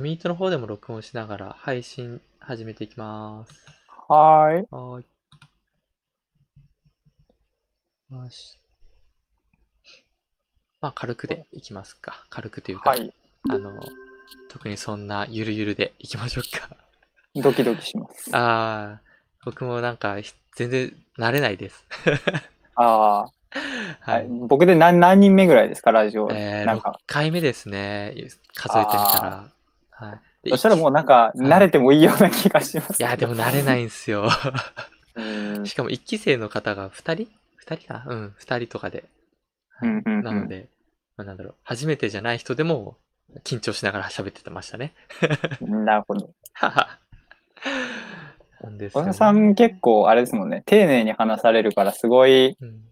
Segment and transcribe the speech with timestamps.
[0.00, 3.52] ミートの方でも録音しながら配信始めていきます。
[4.08, 4.68] はーい。
[4.70, 5.06] はーい。
[8.10, 8.58] よし。
[10.80, 12.24] まあ、軽くでいきますか。
[12.30, 13.12] 軽くというか、はい。
[13.50, 13.78] あの、
[14.48, 16.74] 特にそんなゆるゆるでいきましょうか。
[17.34, 18.30] ドキドキします。
[18.34, 19.00] ああ、
[19.44, 21.84] 僕もなんかひ全然慣れないです。
[22.74, 23.30] ああ、は
[24.00, 24.28] はいい。。
[24.48, 26.30] 僕で何何人目ぐらいですか、ラジオ。
[26.30, 26.98] えー、6なんか。
[27.06, 28.14] 回目ですね。
[28.54, 29.59] 数えてみたら。
[30.00, 30.20] はい。
[30.44, 32.96] でそしたらもうなんか、慣れてもいいような気がします。
[33.02, 34.28] いや、でも慣れないんですよ。
[35.14, 35.22] う
[35.60, 35.66] ん。
[35.66, 37.12] しかも1期生の方が2人
[37.66, 39.04] ?2 人かうん、2人とかで。
[39.82, 40.68] うんうんうんなので、
[41.16, 42.96] まあ、なんだろう、初めてじゃない人でも
[43.44, 44.92] 緊張しながら喋ってましたね。
[45.60, 46.30] なるほど。
[48.62, 52.90] なんですよ小田さん結構あれですもんね、丁寧に話されるから、すごいうん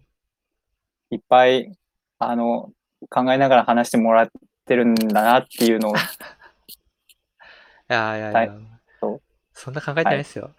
[1.11, 1.75] いっぱい、
[2.19, 2.71] あの、
[3.09, 4.29] 考えながら話してもらっ
[4.65, 5.97] てるんだなっていうのを、い
[7.89, 8.51] やいやいや、はい。
[9.01, 9.21] そう。
[9.53, 10.51] そんな考えてないですよ。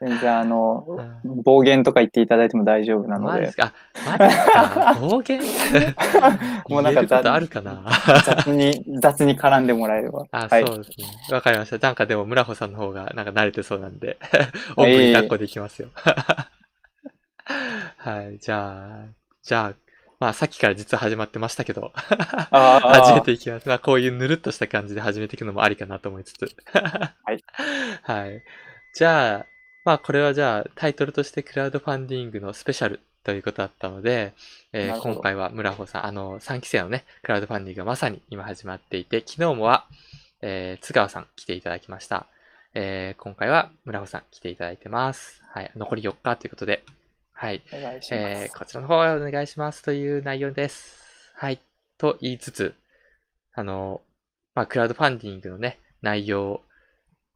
[0.00, 0.84] 全然あの、
[1.24, 1.42] うん。
[1.42, 3.32] 暴言とか言っていただいても大丈夫なので。
[3.32, 3.72] マジです、か？
[4.04, 4.94] あ、マジですか？
[5.00, 5.40] 暴言？
[6.68, 7.84] もうなんか言えることあるかな？
[8.24, 10.26] 雑に、雑に絡んでもらえれば。
[10.32, 10.66] あ、はい。
[10.66, 11.06] そうですね。
[11.30, 11.78] わかりました。
[11.78, 14.18] なんかでも、村穂さんの方がなんか慣れてそうなんで、
[14.76, 15.88] オープンに抱っこでいきますよ。
[15.94, 16.48] は
[18.22, 19.06] い、じゃあ、
[19.44, 19.72] じゃあ、
[20.22, 23.66] まあさっきから実は始まってましたけど、始 めていきます。
[23.66, 26.54] まあこういうぬるっとした感じで始めていくのもありかなと思いつつ。
[26.72, 27.42] はい。
[28.04, 28.44] はい。
[28.94, 29.46] じゃあ、
[29.84, 34.32] まあこれはじゃあタイトルとしてクラウドファンディングのスペシャルということだったので、
[34.72, 39.88] えー今回は村穂さん、あの3期生のね、クラウドファンディングがまさに今始まっていて、昨日もは、
[40.40, 42.26] えー津川さん来ていただきました。
[42.74, 45.42] えー今回は村穂さん来ていただいてます。
[45.52, 45.72] はい。
[45.74, 46.84] 残り4日ということで、
[47.32, 47.62] はい。
[47.72, 48.22] お願いします。
[48.22, 51.32] えーこちらの方はお願いしますという内容です。
[51.34, 51.60] はい。
[51.98, 52.74] と言いつつ、
[53.54, 54.00] あの、
[54.54, 56.62] まあ、クラウドファンディングのね、内容、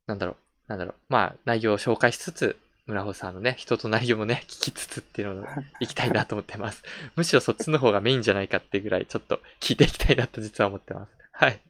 [0.07, 0.37] なんだろう、
[0.69, 5.47] なんだろう、まあ、内容を紹介しつつ、村穂さんのね、人となりもね、 聞きつつっていうのを
[5.81, 6.83] いきたいなと思ってます。
[7.17, 11.13] むしろそっちの方がメインじゃないかっていうぐらい、ちょっと聞いていきたいなと実は思ってます。
[11.33, 11.61] はい。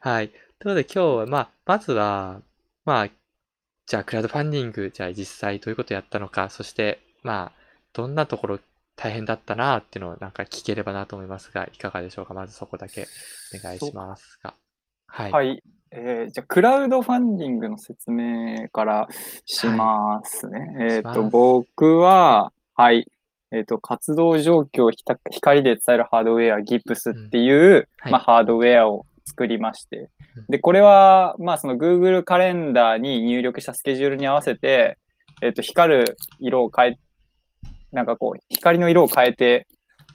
[0.00, 0.28] はい。
[0.28, 2.40] ということで今日は、まあ、まずは、
[2.84, 3.08] まあ、
[3.86, 7.52] じゃあ、クラウドファンディング、じゃあ実際どういうことやったのか、そして、まあ、
[7.92, 8.60] どんなところ
[8.94, 12.34] 大変だったなっていうのをなんか聞ければなと思いますが、いかがでしょうか？
[12.34, 13.06] まずそこだけ
[13.54, 14.54] お願いしますが。
[15.06, 15.32] はい。
[15.32, 15.62] はい。
[15.90, 19.08] えーじゃあ、クラウドファンディングの説明から
[19.44, 20.76] しますね。
[20.80, 23.06] えっ、と、僕は、はい。
[23.52, 30.46] えっ、と、活動状況をひた光で伝えるハードウェア、GIPS っていう、はいまあ、ハードウェアを作りましてうん。
[30.48, 34.98] で、これは、まあ、その Google カレンダーに入力したスケジュールに合わせて、
[35.42, 36.98] えっ、と、光る色を変え、
[37.96, 39.66] なんかこう、光の色を変えて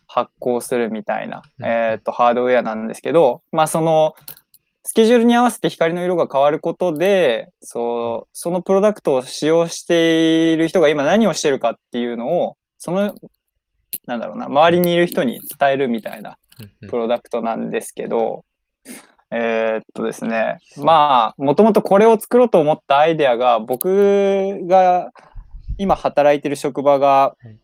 [0.06, 1.66] 発光するみたいな、うん。
[1.66, 4.14] えっ、と、ハードウェアなんですけど、まあ、その、
[4.84, 13.16] スケジュールに合わせて光の色が変わることで、そう、そのプロダクトを使用している人が今何をしてるかっていうのを、その、
[14.06, 16.38] なんだろうな、周りにいる人に伝えるみたいな
[16.88, 18.46] プロダクトなんですけど、
[19.32, 25.12] えーっとですね、まあ、もともとこれを作ろうと思ったアイデアが、僕が
[25.78, 27.58] 今働いてる職場がはい、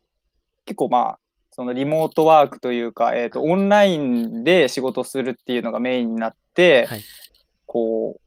[0.67, 1.19] 結構まあ、
[1.51, 7.01] そのリモートワークというか、えーっと、オンラインで仕事するっていうのがメインになって、はい
[7.67, 8.21] こう、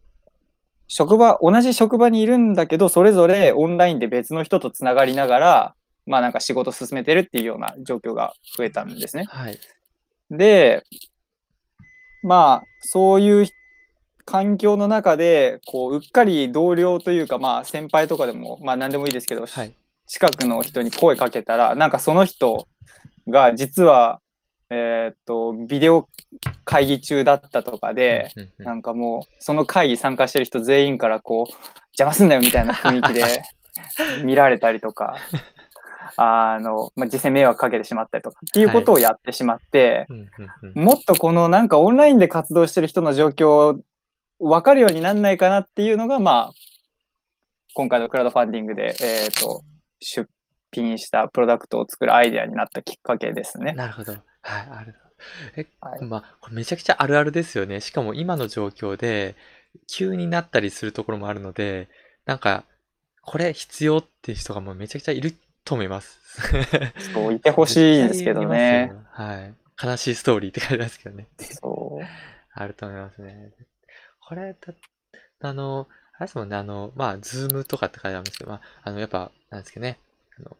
[0.86, 5.74] 職場、同じ職場にいるんだけど、それぞれオンラインで別の人とつながりながら、
[6.06, 9.24] まあなんか仕事進めてるっていうような状況が増えたんですね。
[9.28, 9.58] はい。
[10.30, 10.84] で、
[12.22, 13.48] まあ、そういう
[14.24, 19.74] 環境の中で、こう、うっかり同僚というか、まあ、先輩とかでも、まあ、何でもいいですけど、はい。
[20.10, 22.66] 近くの人に声かけたら、なんかその人
[23.28, 24.20] が実は、
[24.68, 26.08] えーっと、ビデオ
[26.64, 31.52] 会議中だったとかで、なんかもう、その会議参加してる人全員からこう、
[31.92, 33.22] 邪魔すんなよみたいな雰囲気で
[34.24, 35.14] 見られたりとか、
[36.16, 40.08] あの、まあ、実際迷惑かけてしまったりとかっていうことをやってしまって、
[40.74, 43.80] もっとこのなんかオンラインで活動してる人の状況を
[44.40, 46.52] 分かるようになんないかなっていうのが、まあ、
[47.74, 49.62] 今回のクラウドファンディングで、えっ、と、
[50.00, 50.28] 出
[50.72, 53.72] 品したプロダクトを作るアイデアになったきっかけですね。
[53.72, 54.12] なるほど。
[54.12, 54.94] はい、ある。
[55.56, 57.80] え、はいまあ、これめちゃくちゃあるあるですよね。
[57.80, 59.36] しかも今の状況で、
[59.86, 61.88] 急になったりするところもあるので、
[62.24, 62.64] なんか、
[63.22, 66.18] これ必要っていう人がもうめちゃくちゃいると思います。
[67.12, 68.92] そう、いてほしいんですけどね。
[69.12, 69.54] はい。
[69.82, 71.28] 悲しいストーリーって書いてますけどね。
[71.38, 72.06] そう。
[72.52, 73.52] あると思いますね。
[74.26, 74.74] これだ、
[75.40, 75.88] あの、
[76.20, 79.98] あれですもんね、あの、まあ、ズームとかって書いてあるんですけど、まあ、あの、やっぱ、なんですけどね、
[80.38, 80.54] あの、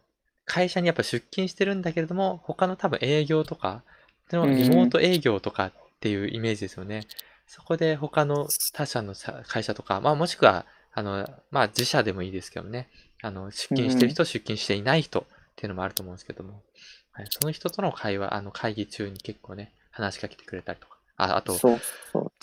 [0.45, 3.83] 会社にやっぱ出勤してるんだけれども、他の多分営業とか、
[4.31, 7.05] そのうんリモート営業とかっていうイメージですよね。
[7.45, 12.87] そこで他の他社のさ会社とか、まあもしくは、あの、まあ自社でもいいですけどね、
[13.21, 15.23] あの、出勤してる人、出勤していない人っ
[15.55, 16.63] ていうのもあると思うんですけども、
[17.11, 20.90] はい、その人との会話、あの会議中に結構ね、話しかけてくれたりとか、
[21.23, 21.59] ああと。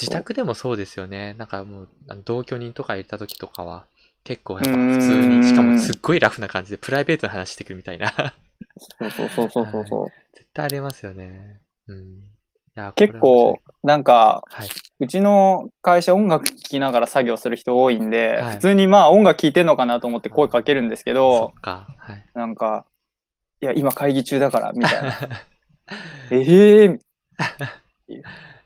[0.00, 1.34] 自宅でもそうですよね。
[1.34, 1.88] なんかもう、
[2.25, 3.86] 同居人とかいた時とかは、
[4.22, 8.12] 結構やっぱ普通に、しかもすっごいラフな感じでプライベートな話してくるみたいな。
[9.00, 10.36] そうそうそうそうそう。
[10.36, 11.60] 絶対ありますよね。
[11.88, 12.22] うん。
[12.94, 14.69] 結構、なんか、はい。
[15.00, 21.54] うちの会社音楽聴きながら作業する人多いんで、はい普通にまあ音楽聴いてんのかなと思って声かけるんですけそど。
[21.62, 22.25] はい。
[22.34, 22.84] なんか、
[23.60, 25.19] いや、今会議中だから、みたいな。
[26.30, 26.98] ええ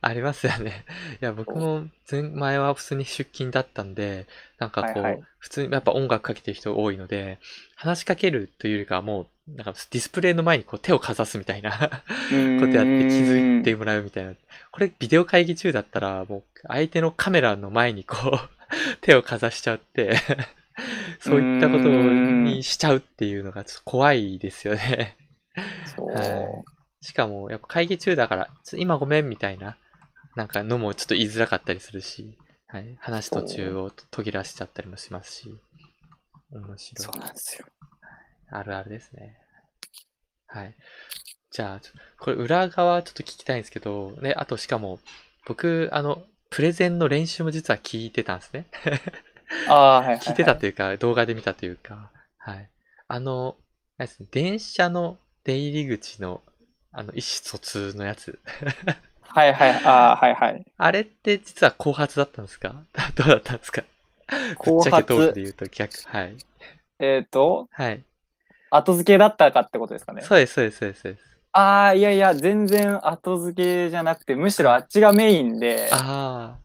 [0.04, 0.84] ありますよね。
[1.20, 4.26] いや、僕も前前は普通に出勤だったんで、
[4.58, 7.40] なんかこう、はいはい普通にやっぱ音楽かけてる人多いので、
[7.74, 12.76] 話しかけるというよりかはもう、なんかディスプレイの前にこう手をかざすみたいな ことやって気
[13.24, 14.34] づいてもらうみたいな。
[14.70, 18.50] これビデオ会議中だったら、もう相手のカメラの前にこう、
[19.02, 20.16] 手をかざしちゃって、
[21.18, 25.16] そういったことにしちゃうっていうのがちょっと怖いですよね。
[25.96, 26.14] そう。
[26.14, 26.72] はい
[27.04, 29.76] しかも、やっぱ会議中だから、ちょ今ごめんみたいな、
[30.34, 35.54] なんかのもちょっと言いづらかったりするし、はい、話途中を途切らしちゃったりもしますし、
[36.50, 37.18] 面白いそう。
[37.18, 37.66] なんですよ。
[38.50, 39.36] あるあるですね。
[40.46, 40.74] はい。
[41.50, 41.80] じゃあ、
[42.18, 45.00] これ裏側ちょっと聞きたいんですけど、ね、あとしかも、
[45.46, 48.66] 僕、あの、プレゼンの練習も実は聞いてたんですね。
[49.68, 50.24] ああ、はいはい、はい。
[50.26, 52.70] 聞いてたというか、動画で見たというか、はい。
[53.08, 53.56] あの、
[54.30, 56.42] 電車の出入り口の、
[56.90, 58.38] あの、意思疎通のやつ。
[59.34, 59.70] はいはい。
[59.84, 60.64] ああ、はいはい。
[60.76, 62.74] あれって実は後発だったんですか？
[63.16, 63.82] どうだったんですか？
[64.64, 65.00] ぶっちゃ
[65.32, 65.92] で言うと逆。
[66.06, 66.36] はい。
[66.98, 68.02] えっ、と、はい。
[68.70, 70.22] 後付けだったかってことですかね？
[70.22, 71.24] そうです、そうです、そうです。
[71.52, 76.56] ああ、いやいや、全然後付けじゃなくて、むしろあっちがメインで、あ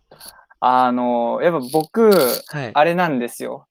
[0.59, 2.09] あの、やっぱ僕、
[2.53, 2.71] あ、はい。
[2.73, 3.67] あれなんですよ。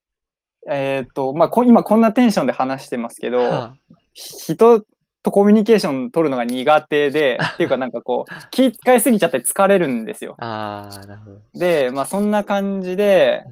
[0.69, 3.75] えっ、と、まあこ、今こんなテンションで話してますけど、は
[4.12, 4.84] 人
[5.26, 10.37] とコミュニケーション取るのが苦手で、 っていうかなんかこう、気遣いすぎちゃって疲れるんですよ。
[10.38, 11.38] あ、ああ、なるほど。
[11.55, 13.44] で、まあそんな感じで、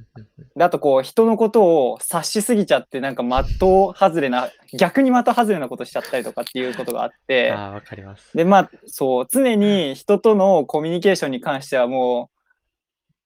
[0.57, 8.37] であとこう人のことを察しすぎちゃってなんか的外れな逆に的外れなことしちゃったりとかっていうことがあってああ、わかります。
[8.37, 12.31] でまあそう常に人とのコミュニケーションに関してはも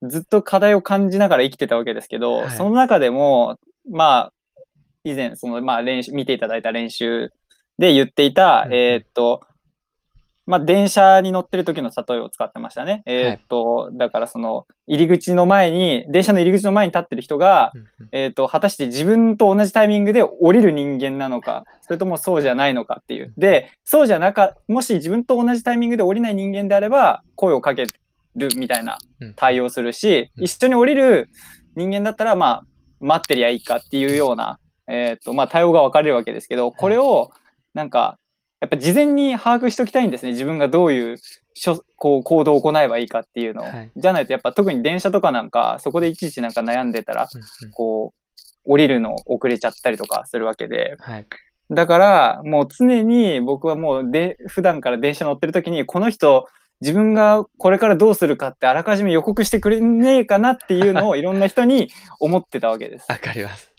[0.00, 3.58] うずっと課題を感じながら生きてたわけですけど、はいその中でも
[3.90, 4.32] まあ
[5.04, 7.30] 以前そのまあ練習見ていただいた練習
[7.78, 8.78] で言っていた、うんうん。
[8.78, 9.42] えーっと
[10.48, 13.02] まあ電車に乗ってる時の例えを使ってましたね。
[13.04, 17.74] えーっと、だからその入り口の前に電車の入り口の前に立ってる人が、
[18.12, 23.34] えー、と果たして自分と同じタイミングで降りる人間なのかそれともそうじゃないのかっていう。
[23.36, 27.84] でそうじゃなかもし自分と同じタイミングで降りない人間であれば声をかけ
[28.34, 29.34] るみたいなうん。
[29.34, 30.44] 対応するしうん。
[30.44, 31.28] 一緒に降りる
[31.76, 32.64] 人間だったらまあ
[33.00, 37.32] 待ってりゃいいかっていうような、えーとまあ、対応が分かれるわけですけどこれを
[37.74, 38.18] なんか
[38.60, 41.18] やっぱ事前に把握しておきたいんですね自分がどういう
[41.54, 48.18] しょこう行動を行えばいいかっていうのを、はいじゃないとやっぱ特に電車とかなんかそこでいちいちなんか悩んでたらうんうんこう、
[48.68, 50.96] 降りるの遅れちゃったりとかするわけで。
[51.00, 51.26] はい。
[51.70, 56.46] だから、もう常に僕はもうで、普段から電車乗ってる時に、この人、
[56.80, 61.90] 自分がこれからどうするかってあらかじめ予告してくれねえかなっていうのを いろんな人に
[62.20, 63.06] 思ってたわけです。
[63.08, 63.72] わかります。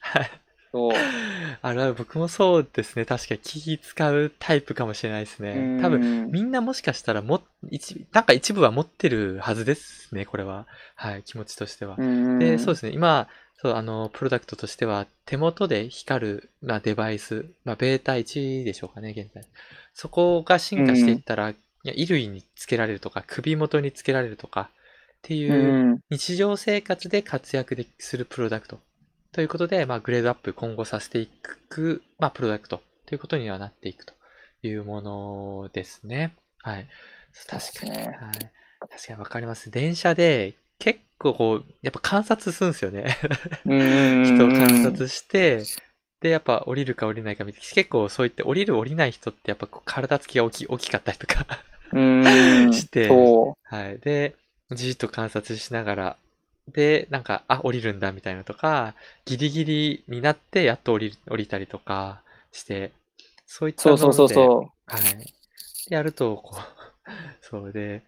[0.71, 0.89] はい。
[0.89, 0.91] そう。
[1.61, 3.05] あれは僕もそうですね。
[3.05, 5.77] 確かに気使うタイプかもしれないですね。
[5.81, 10.67] 多分、分、みんなもしかしたらも、一、なんか一部は持ってるはずですね、これは。
[10.95, 11.97] はい、気持ちとしては。
[12.39, 13.27] で、そうですね、今、
[13.61, 19.43] そう、あの、プロダクトとしては、手元で光る、まあ、デバイス、まあ、ベータ1でしょうかね、現在。
[19.93, 24.69] そこが進化していったら、いや衣類につけられるとか、首元につけられるとか、
[25.17, 25.99] っていうう、ん。
[26.09, 28.79] 日常生活で活躍でするプロダクト。
[29.31, 34.13] ということで、まあ、グレードアップ今後させていく、まあ、プロダクトということにはなっていくと
[34.63, 36.33] いうものですね。
[36.61, 36.87] はい。
[37.47, 37.91] 確かに。
[37.91, 38.09] はい。
[38.89, 39.69] 確かにわかります。
[39.69, 43.17] 電車で結構こう、やっぱ観察するんですよね。
[43.65, 44.23] うん。
[44.25, 45.63] 人を観察して、
[46.21, 51.45] で、やっぱ降りるか降りないか見て、結構そう言って降りる降りない人ってやっぱ体つきが大き大きかったりとか
[51.93, 52.71] うん。
[52.73, 53.99] してそはい。
[53.99, 54.35] で、
[54.71, 56.17] じーっと観察しながら、
[56.71, 58.95] で、なんか、あ、降りるんだみたいなとか、
[59.25, 62.21] ギリギリになってやっと降りる、降りたりとか
[62.51, 62.91] して、
[63.45, 63.81] そういっう。
[63.81, 64.29] そうそうそうう。
[64.29, 65.03] そはい。
[65.89, 67.09] でやると、こう、
[67.41, 68.03] そうで、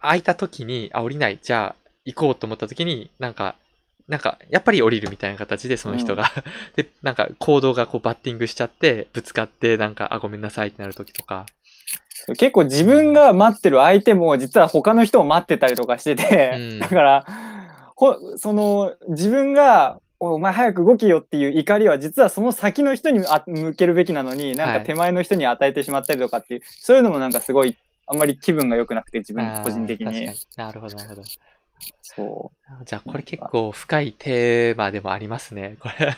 [0.00, 3.56] 空いた時に、あ、降りない、じゃあ行こうと思った時に、なんか、
[4.06, 6.30] なんか、やっぱり降りるみたいな形で、その人が、
[6.76, 11.44] で、なんか、行動がこうバッティングしちゃって、ぶつかって、なんか、あ、ごめんなさいってなる時とか、
[12.36, 17.24] 結構自分が待ってる相手も実は他の人を待ってたりとかしてて、うんだから
[17.98, 27.76] ほその自分がおお前早く動けよっていう怒りは実はその先の人にあ向けるべきなのになんはいか手前の人に与えてしまったりとかっていう、そういうのもなんかすごい
[28.06, 30.30] あんまり気分が良くなくて自分個人的に。
[30.56, 31.22] なるほど、なるほど。
[32.02, 32.52] そ
[32.84, 35.76] じゃあ、これ結構深いテーマでもありますね。
[35.80, 36.16] これ。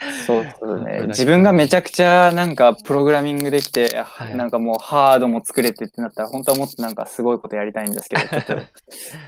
[0.00, 8.56] うそうですねけ自分がめちゃくちゃなんかプログラミングできて、はいなんかもうハードも作れてってなったら本当はもっとなんかすごいことやりたいんですけど ちょっと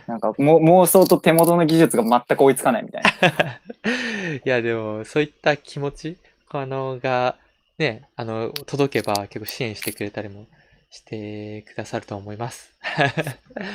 [0.07, 3.61] なんかも妄想と手元の技術が全く追いつかないみたいな。
[4.45, 6.17] いや、でも、そういった気持ち、
[6.51, 7.37] あの、が、
[7.79, 10.47] ね、あの、届けば結構支援してくれたりも
[10.91, 12.73] してくださると思います。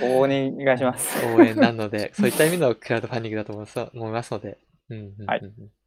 [0.02, 1.26] お願いします。
[1.34, 4.58] 応援なので、そういった意味のクラウドファンディングだと思いますので、
[4.90, 5.42] うんうんうんうんはい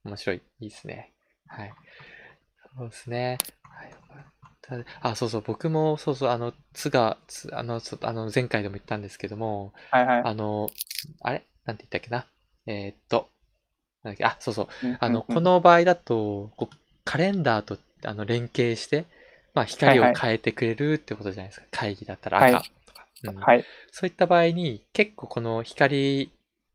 [0.07, 0.37] 面白い。
[0.61, 1.13] いいですね。
[1.47, 1.73] はい。
[2.79, 3.39] そうですね。
[3.71, 3.95] はい
[5.01, 10.23] あ、そうそう、僕も、そうそう、あの、つが、つあの、そあの前回でも言ったんですけども、はいはい。
[10.25, 10.69] あの、
[11.21, 11.45] あれ？
[11.65, 12.27] なんて言ったっけな？
[12.67, 13.29] えーっと、
[14.03, 14.25] なんだっけ？
[14.25, 19.05] あ、そうそう、あの、この場合だと、こうカレンダーとあの連携して、
[19.55, 21.67] まあ、光をはいはい変えてくれるってことじゃないですか。
[21.71, 23.07] 会議だったらはい赤とか。
[23.23, 23.65] うんはい。
[23.93, 26.33] そういった場合に、結構この光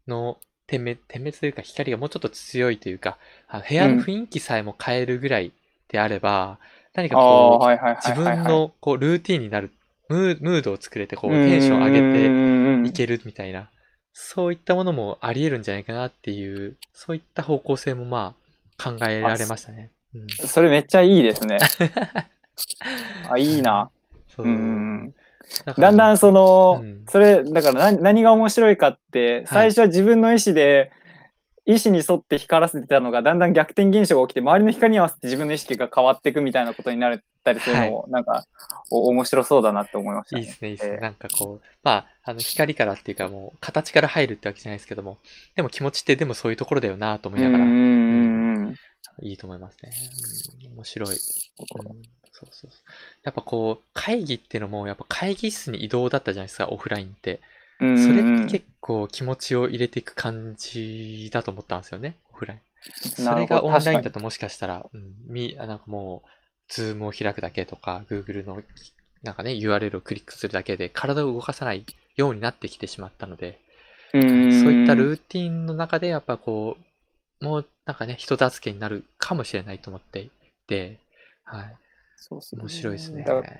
[0.08, 0.40] の
[0.72, 3.18] 点滅、点滅というか光がもうちょっと強いというか、
[3.50, 5.51] あの部屋の雰囲気さえも変えるぐらい
[5.90, 6.60] であれば、
[6.94, 8.16] 何かこう、自。
[8.16, 9.72] 分のこうルーティンになる、
[10.08, 13.70] ムードを作れて、こう、テンション上げていてけるみたいな、
[14.13, 18.34] そういったものもあり得るんじゃないかなっていう、そういった方向性もま
[18.80, 19.92] あ考えられましたね。
[20.16, 21.60] うん、それめっちゃいいですね。
[23.30, 23.90] あ、いいな。
[24.30, 25.13] そううん。
[25.77, 30.91] だんだんその、うんそれ、だから何何が面白いかって、最初は自分の意思で、
[31.65, 38.46] 意思に沿って光らせてたのが、だんだん逆転現象が起きて、周りの光に合わせて自分の意識が変わっていくみたいなことになったりするのも、なんか、
[38.89, 40.41] お面白そうだなって思いました、ね。
[40.41, 40.96] いいですね、いいですね。
[40.96, 45.20] えーなんかこう、まあ、あの、光からっていうかもう、形から入るってわけじゃないですけども、
[45.55, 48.75] でも気持ちってでもそういうところだよなと思いながら、うん。
[49.22, 49.91] いいと思いますね。
[50.65, 51.10] うん面白い。
[51.10, 52.79] うんそうそうそう。
[53.24, 57.41] やっぱこう、会議っていうのも、やっぱ会議室に移動だったじゃないですか、オフラインって。
[57.79, 62.60] うんそれうんって結構気持ちを入れていく感じだと思ったんですよね、オフライン。
[62.93, 66.29] それなるほどがオンラインだともしかしたら、うん、み、あなんかもう、
[66.67, 68.62] ズームを開くだけとか、Google の
[69.24, 73.60] なんかね、URL をクリックするだけで体を動かさないようになってきてしまったので、
[74.13, 76.77] にうんそういったルーティンの中でやっぱこ
[77.41, 80.31] う、もうなんかね、人助けになるかもしれないと思ってい
[80.67, 81.00] て、
[81.43, 81.77] はい。
[82.22, 83.24] そうっすね面白いですね。
[83.24, 83.54] だから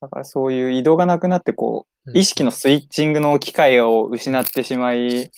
[0.00, 5.32] だからそういう移動がなくなって、こう、意識のスイッチングの機会を失ってしまい、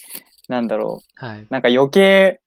[0.49, 1.47] なんだろう、はい。
[1.49, 2.41] なんか余計、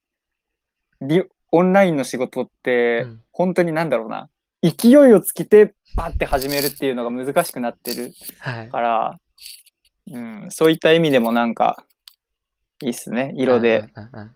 [1.02, 4.30] リオンラインの仕事ってうん、本当になんだろうな、
[4.62, 8.70] 勢いをつけて、パッて始めるっていうのが難しくなってるはい。
[8.70, 9.20] から、
[10.12, 11.84] うん、そういった意味でもなんか、
[12.82, 13.34] いいっすね。
[13.36, 14.36] 色で、うんうんうん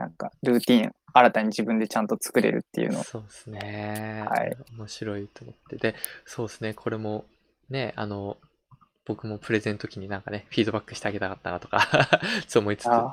[0.00, 3.04] なんか、ルーティン、新たに自分でちゃんと作れるっていうの。
[3.04, 4.24] そうですね。
[4.26, 5.76] はい面白いと思って。
[5.76, 6.72] で、そうですね。
[6.72, 7.26] これも、
[7.68, 8.38] ね、あの、
[9.04, 11.86] 僕もプレゼンの時になんかね、フィードバックしてあげたかったなとか、
[12.48, 12.86] そう思いつつ。
[12.88, 13.12] あ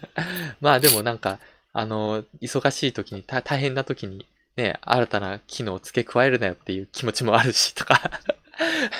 [0.62, 1.38] まあでもなんか、
[1.74, 8.00] あの、忙しい時に、た大変な時に、ね、新たな機能を付け加えるなよっていう気持ちもあるし、とか。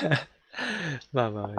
[1.12, 1.50] まあま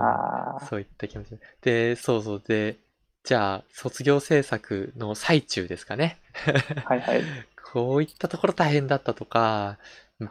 [0.60, 1.39] あそういった気持ち。
[1.62, 2.44] で、そうそう。
[2.46, 2.77] で、
[3.24, 6.18] じゃあ、卒業制作の最中ですかね。
[6.86, 7.24] はいはい。
[7.74, 9.77] こういったところ大変だったとか、
[10.20, 10.27] ぶ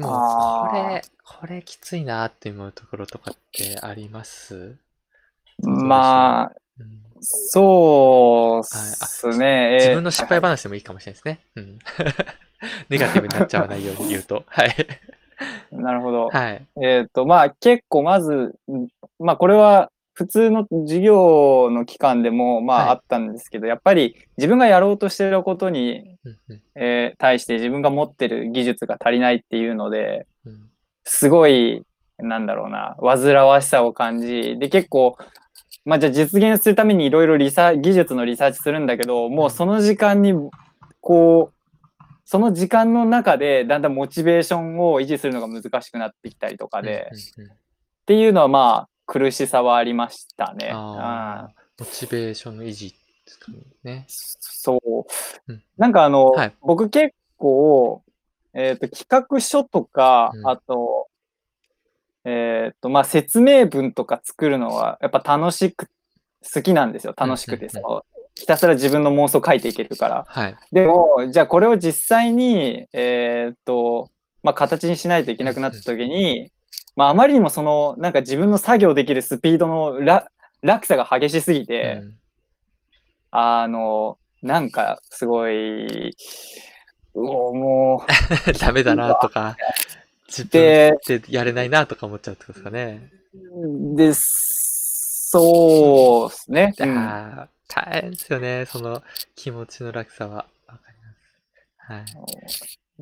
[0.00, 4.76] もうこれ、これきついなって思うところとかってあります？
[5.58, 9.74] まあ、うんそうっすね。
[9.74, 11.40] えー自分の失敗話でもいいかもしれないですね。
[11.54, 11.78] うん。
[12.90, 14.42] ネガティブになっちゃわないように言うと。
[14.48, 14.74] はい。
[15.70, 16.28] なるほど。
[16.30, 16.66] はい。
[16.82, 18.32] えっ、と、まあ結構まず、
[18.68, 18.88] ん
[19.20, 22.88] まあこれは普通の授業の期間でもまはい。
[22.88, 26.18] ああったんですけど、やっぱり自分がやろうとしてることに、
[26.74, 30.70] えー対して自分が持ってる技術が足りないっていうので、うん。
[31.04, 31.82] すごい、
[32.18, 35.16] なんだろうな、煩わしさを感じ、で結構、
[35.84, 40.34] まあじゃあ実現するためにいろいろリサ技術のリサーチするんだけど、もうその時間に、
[41.00, 41.62] こう、
[42.24, 50.70] その時間の中でだんだんモチベーションを維持するのが難しくなってきたりとかで、っていうのはまあ苦しさはありましたね。
[50.72, 53.52] あモチベーションの維持ですか
[53.84, 54.06] ね。
[54.08, 55.62] そううん。
[55.76, 58.02] なんかあの、はい僕結構、
[58.54, 61.08] えっ、と、企画書とか、うんあと、
[62.24, 65.90] えっ、と、まあ説明文とか作るのはやっぱ楽しく、
[66.54, 67.12] 好きなんですよ。
[67.14, 67.68] 楽しくて、
[68.34, 70.24] ひたすら自分の妄想書いていけるから。
[70.26, 70.56] はい。
[70.72, 74.08] でも、じゃあこれを実際に、えっ、と、
[74.42, 76.50] まあ、形にしないといけなくなった時に、
[76.96, 80.28] まあ、あまりにもその、なんか自分の作業できるスピードのら
[80.62, 82.18] 落差が激しすぎて、うん
[83.34, 86.14] あの、なんかすごい、
[87.14, 88.04] うおも
[88.60, 89.56] ダメだなとか、
[90.28, 90.98] 自う、分
[91.28, 93.10] やれないなとか思っちゃうってことですかね。
[93.96, 96.74] で、そうですね。
[96.78, 99.02] うん大変ですよね、その
[99.34, 100.44] 気持ちの落差は。
[100.66, 101.92] わかります。
[101.92, 102.04] はい。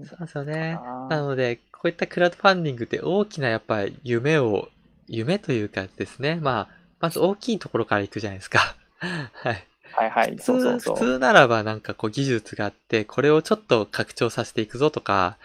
[0.06, 0.78] そうですよね。
[1.08, 4.68] なので、こういったクラウドファンディングって大きなやっぱり夢を、
[5.08, 6.68] 夢というかですね、まあ、
[7.00, 8.76] まず大きいところから行くじゃないですか。
[9.00, 9.66] はい。
[9.92, 10.94] はいはい、普通、そうそうそう。
[10.96, 15.38] 普通ならばなんかこう技術があって、これをちょっと拡張させていくぞとか、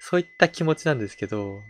[0.00, 1.60] そういった気持ちなんですけど、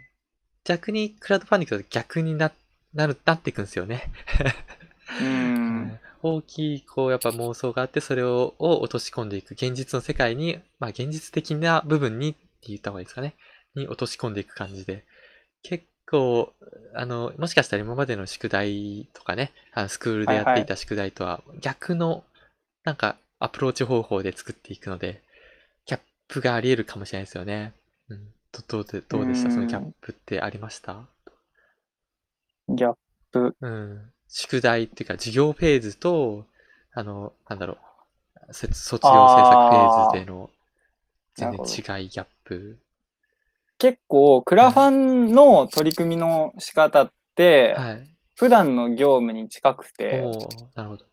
[0.62, 2.52] 逆にクラウドファンディングだと逆にな、
[2.94, 4.12] なる、なっていくんですよね。
[5.20, 5.98] うん。
[6.22, 9.52] 大きい、こう、やっぱ妄想があって、それをを落とし込んでいく。
[9.52, 13.34] 現実の世界に、まあ、現実的な部分にって言った方がいいですかね。
[13.76, 15.04] に落とし込んでいく感じで。
[15.62, 16.52] 結構、
[16.95, 22.25] あの、もしかしたら今までの宿題とかね、あのスクールでやっていた宿題とは逆の、
[22.85, 25.21] なんか、アプローチ方法で作っていくので、
[25.85, 27.75] ギャップがあり得るかもしれないですよね。
[28.09, 28.33] うん。
[28.50, 29.49] どどうで、どうでした？
[29.49, 31.04] うんそのギャップってありました？
[32.68, 32.97] ギャッ
[33.33, 33.54] プ。
[33.61, 34.12] うん。
[34.28, 36.47] 宿題っていうか、授業フェーズと、
[36.95, 37.76] あの、なんだろ
[38.49, 40.50] う、せ卒業制作フェーズでの
[41.35, 42.78] 全然違い、ギャップ。
[43.78, 48.11] 結構、クラファンの取り組みの仕方って、はい。
[48.35, 50.23] 普段の業務に近くて、
[50.75, 51.06] なるほど。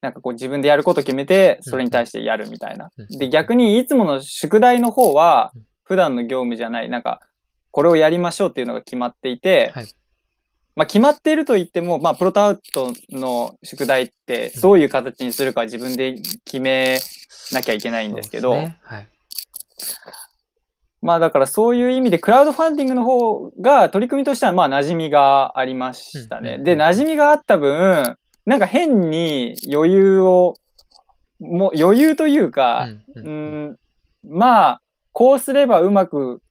[0.00, 2.90] なんかこう自分でやること決めて、それに対してやるみたいな。
[2.96, 7.20] うんで、逆にいつもの宿題の方はうん、普段の業務じゃない、なんか、
[7.70, 9.86] これをやりましょうっていうのが決まっていて、はい
[10.78, 17.00] まあ決まっていると言っても、まあプロトアウトの宿題って、どういう形にするか自分で決め
[17.50, 19.08] なきゃいけないんですけど、そうねはい。
[21.00, 26.50] まあだからそういう意味でクラウドファンディングの方が取り組みとしてはまあ馴染みがありましたね。
[26.50, 30.54] うんうんうんで、馴染みがあった分、なんか変に余裕を、
[31.38, 33.78] もう余裕というか、うんううんん、
[34.24, 36.42] まあ、こうすればうまく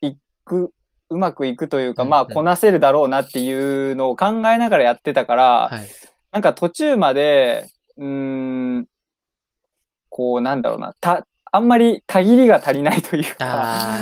[0.00, 0.72] いく、
[1.10, 3.52] うまくいくというか、まあこなせるだろうなってい
[3.92, 5.88] うのを考えながらやってたから、はい。
[6.32, 8.86] なんか途中まで、うーん、
[10.08, 13.96] こうなんだろうな、た、あんまりたぎりが足りないというか、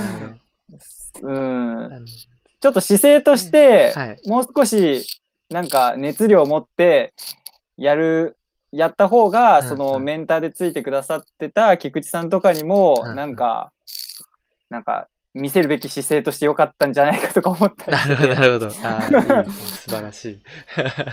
[1.13, 4.21] ちょっと姿勢として、はい。
[4.27, 5.05] もう少し
[5.51, 7.13] なんか熱量を持って
[7.77, 8.39] やる、
[8.71, 13.71] やった方が、うんそのうんメンターでついてくださってた菊池さんとかにもなんか、
[14.71, 18.67] なんか見せるべき姿勢としてよかったんじゃないかとか思ったりなるほど、なるほど。
[18.83, 19.45] あ。
[19.53, 20.43] 素晴らしい。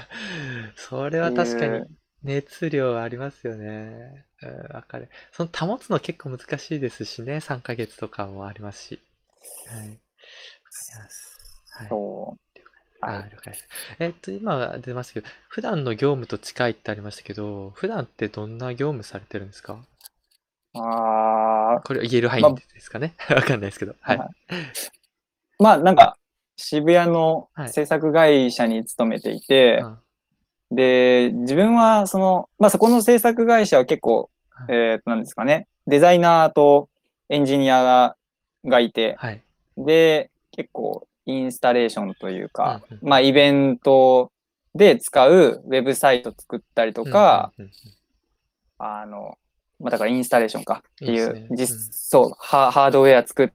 [0.78, 1.84] それは確かに
[2.23, 4.28] 熱量ありますよね。
[4.41, 5.10] うん、わかる。
[5.32, 7.41] その保つの結構難しいですしね。
[7.41, 8.99] 3ヶ月とかもありますし。
[9.67, 9.78] はい。
[9.78, 11.39] わかります。
[11.71, 11.88] はい。
[11.89, 12.39] そう。
[13.02, 13.67] あ了解です。
[13.99, 19.80] えっと、今出ましたけど、普段の業務と近いってありましたけど、普段ってどんな業務されてるんですか？
[20.73, 23.15] ああ、これは言える範囲まですかね？
[23.30, 23.95] わかんないですけど。
[24.02, 24.17] はい。
[24.17, 24.30] はい
[25.58, 26.17] まあなんか
[26.56, 29.97] 渋谷のはい制作会社に勤めていて、あ
[30.71, 34.67] で、自分はその、まあそこの制作会社は結構、はい。
[34.69, 36.89] えーと、なんですかね、デザイナーと
[37.29, 38.15] エンジニアが
[38.65, 39.41] がいて、はい。
[39.77, 44.32] で、結構インスタレーションというか、うんうんまあイベント
[44.75, 47.73] で使うウェブサイト作ったりとか、うんうんうん
[48.82, 49.38] あの、
[49.79, 51.47] まあだからインスタレーションかっていう、いいね。
[51.51, 53.49] 実うんそうハ、ハードウェア作っ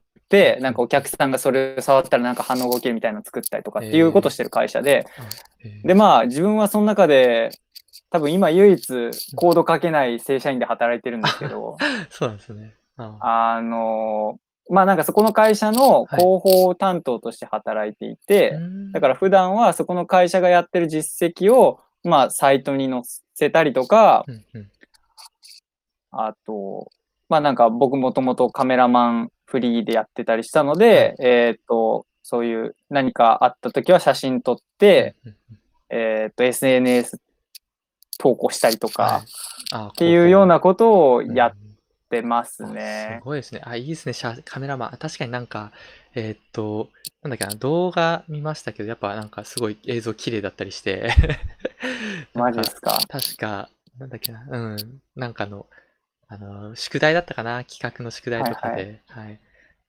[0.59, 5.21] なんかお客さんがそれを触ったらなんか反応が起きるみたいなの作ったりとかっていうことをしてる会社で、あ
[5.63, 7.51] えーでまあ自分はその中で
[8.09, 8.87] 多分今唯一
[9.35, 11.77] コード書けない正社員で働いてるんですけど、
[12.09, 12.75] そうなんですね。
[12.97, 13.17] あ
[13.55, 18.57] あの、まあなんかそこの会社のはい広報担当として働いていて、
[18.93, 23.01] だから普段はそこの会社がやってる実績を、まあサイトに載
[23.33, 24.71] せたりとか、ら、うんうん。
[26.11, 26.91] あと、
[27.27, 35.15] まあなんか僕もともとカメラマンフリーでやってたりしたので、えっ、と、そういう何かあった時は写真撮って、
[35.89, 37.19] えっ、と、SNS
[38.17, 39.23] 投稿したりとか、
[39.75, 41.65] っていうようなことをやっうん
[42.07, 43.25] てますあねす。
[43.25, 43.61] ごいですね。
[43.63, 44.13] あ、いいですね。
[44.13, 44.97] 写カメラマン。
[44.97, 45.71] 確かになんか、
[46.13, 46.89] えーっと、
[47.23, 51.09] なんだっけな、動画見ましたけど、やっぱなんかすごい映像綺麗だったりして。
[52.35, 52.97] マジですか？
[53.07, 55.65] 確か、なんだっけな、うん、なんかの、
[56.27, 59.39] あの、宿題だったかな、企画の宿題とかで、はい、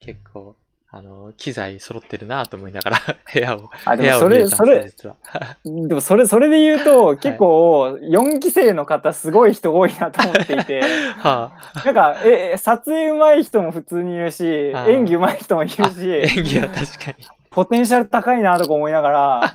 [0.01, 0.55] 結構、
[0.91, 2.99] あの、機材揃ってるなと思いながら
[3.33, 4.93] 部屋を、あ、部でもそれ、それ。
[5.65, 10.81] でもそれ、それで言うと、 結構、4期生の方、すごい人多いなと思っていて、
[11.19, 17.27] はあ、なんか、え、え撮影上手い人も普通にいるし、演技上手い人もいるあし、演技は確かに。
[17.51, 19.55] ポテンシャル高いなとか思いながら、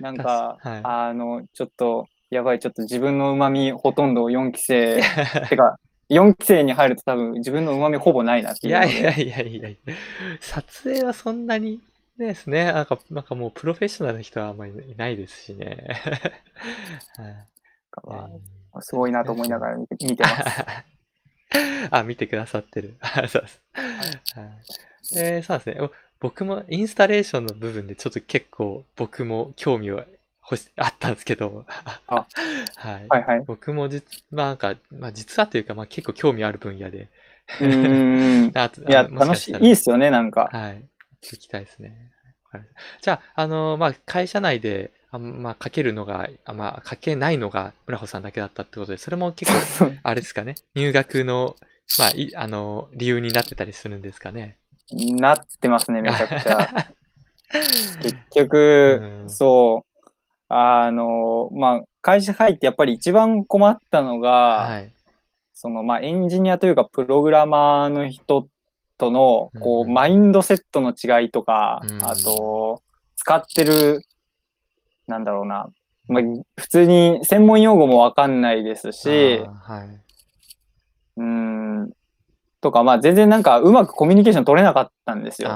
[0.00, 0.80] なんか、はい。
[0.82, 5.00] あの、ちょっと、やばい、ちょっと自分の旨味ほとんど4期生、
[5.48, 8.86] てか、4期生に入ると多分自分の旨味ほぼないなっていいうので。
[8.86, 9.94] やいやいやいやいや、
[10.40, 11.80] 撮影はそんなに
[12.18, 15.86] ですね、なんか、なんかもうプロフェッショナルな人はあんまりいないですしね。
[17.16, 17.46] はい
[18.02, 18.30] ま
[18.74, 20.36] あすごいなと思いながら見て見てます。
[21.90, 22.96] あ、見てくださってる。
[23.00, 23.62] あそうです。
[24.34, 25.80] はいでそうですね。
[25.80, 30.04] お僕もインスタレーションの部分でちょっと結構僕も興味は
[30.50, 31.64] 欲しあったんですけど、
[32.08, 32.26] あ
[32.76, 33.08] はい。
[33.08, 33.44] はいはい。
[33.46, 37.08] 僕も実、まあなんか、まあ実はというか、まあ結構興味ある分野で。
[37.60, 38.52] うーん。
[38.56, 39.54] あといや、楽しい。
[39.54, 40.48] いいっすよね、なんか。
[40.52, 40.84] はい。
[41.22, 42.12] 聞きたいですね。
[43.02, 51.56] じゃあ、あのまあ、会社内で、あまあ、書けるのが、あまあ、書けないのが村穂さんだけだったってことで、それも結構、あれですかね、入学の、
[51.98, 54.56] まあ、いあの、理由になってたりするんですかね。
[54.92, 56.68] なってますね、めちゃくちゃ。
[58.02, 59.95] 結う局、んそう、
[60.48, 64.92] あの、まあ、会社入ってやっぱり一番困ったのが、はい。
[65.54, 68.46] その、まあ、エンジニアというか、プログラマーの人
[68.98, 72.82] との、こう、うんマインドセットの違いとか、うんあと、
[73.16, 74.02] 使ってる、
[75.06, 75.68] なんだろうな、
[76.08, 76.22] まあ、
[76.56, 80.00] 普通に専門用語もわかんないですし、はい。
[81.16, 81.92] うーん、
[82.60, 85.48] とか、まあ、全然なんか、うまくコミュニケーション取れなかったんですよ。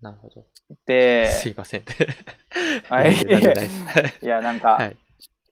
[0.00, 0.44] なるほど。
[0.86, 1.82] で、すいません。
[2.88, 3.52] あいや
[4.22, 4.96] いやなんか、はい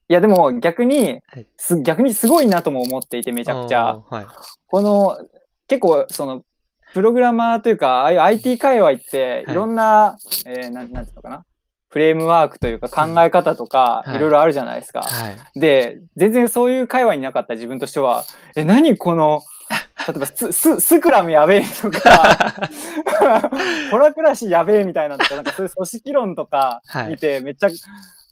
[0.07, 4.03] いや、でも逆にはい、す、逆にすごいなとも思っていて、めちゃくちゃ。
[4.11, 4.27] はい。
[4.67, 5.19] この、
[5.67, 6.43] 結構、その、
[6.93, 11.45] プログラマーというか、ああいう IT 界隈って、はいいろんな、えーなん、なんていうのかな。
[11.89, 15.03] フレームワークというか考え方とか、はいいろいろあるじゃないですか。
[15.03, 15.61] はい。
[15.61, 18.25] で、全然そういう界隈になかった自分としては、
[18.57, 19.43] え、何この、
[20.07, 22.55] 例えばス、ス、スクラムやべえとか、
[23.91, 27.69] ホラクラシやべえみたいなとか、なんかそういう組織論とかはい見て、めっちゃ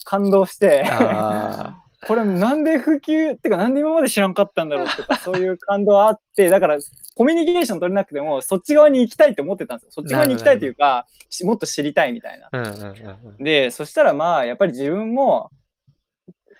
[0.05, 6.79] 感動して、あこれなんで普及ってかなんで今まで知らんかったんだろうとかそういう感動あってだから
[7.15, 12.49] コミュニケーション取れなくてもそっち側に行きたいって思ってたんですよそっち側に行きたいというかしもっと知りたいみたいな。
[12.51, 12.59] あ。
[12.59, 13.45] うんうんうんうん。
[13.45, 15.51] でそしたらまあやっぱり自分も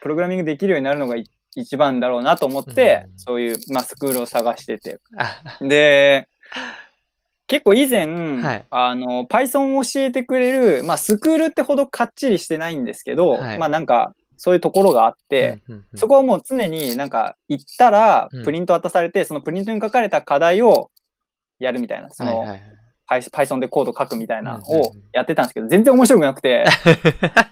[0.01, 3.19] プログラミングできるようになるのがい一番だろうなと思って、うん。
[3.19, 5.01] そういう、まあ、スクールを探してて。
[5.17, 5.59] あ。
[5.61, 6.29] で
[7.47, 8.07] 結構以前、
[8.41, 8.67] はい。
[8.71, 13.59] あの Python を教えてくれる、まあ、スクールってほどかっちりしてないんですけど、はい。
[13.59, 15.99] まあなんかそういうところがあって、うんうんうん。
[15.99, 18.45] そこはもう常になんか行ったらうん。
[18.45, 20.91] プリント渡されて、そのプリントに書かれた課題を
[21.59, 22.63] やるみたいな、そのはいはい
[23.21, 25.03] Python でコード書くみたいなのをうんうんうん。
[25.13, 26.65] やってたんですけど、全然面白くなくて、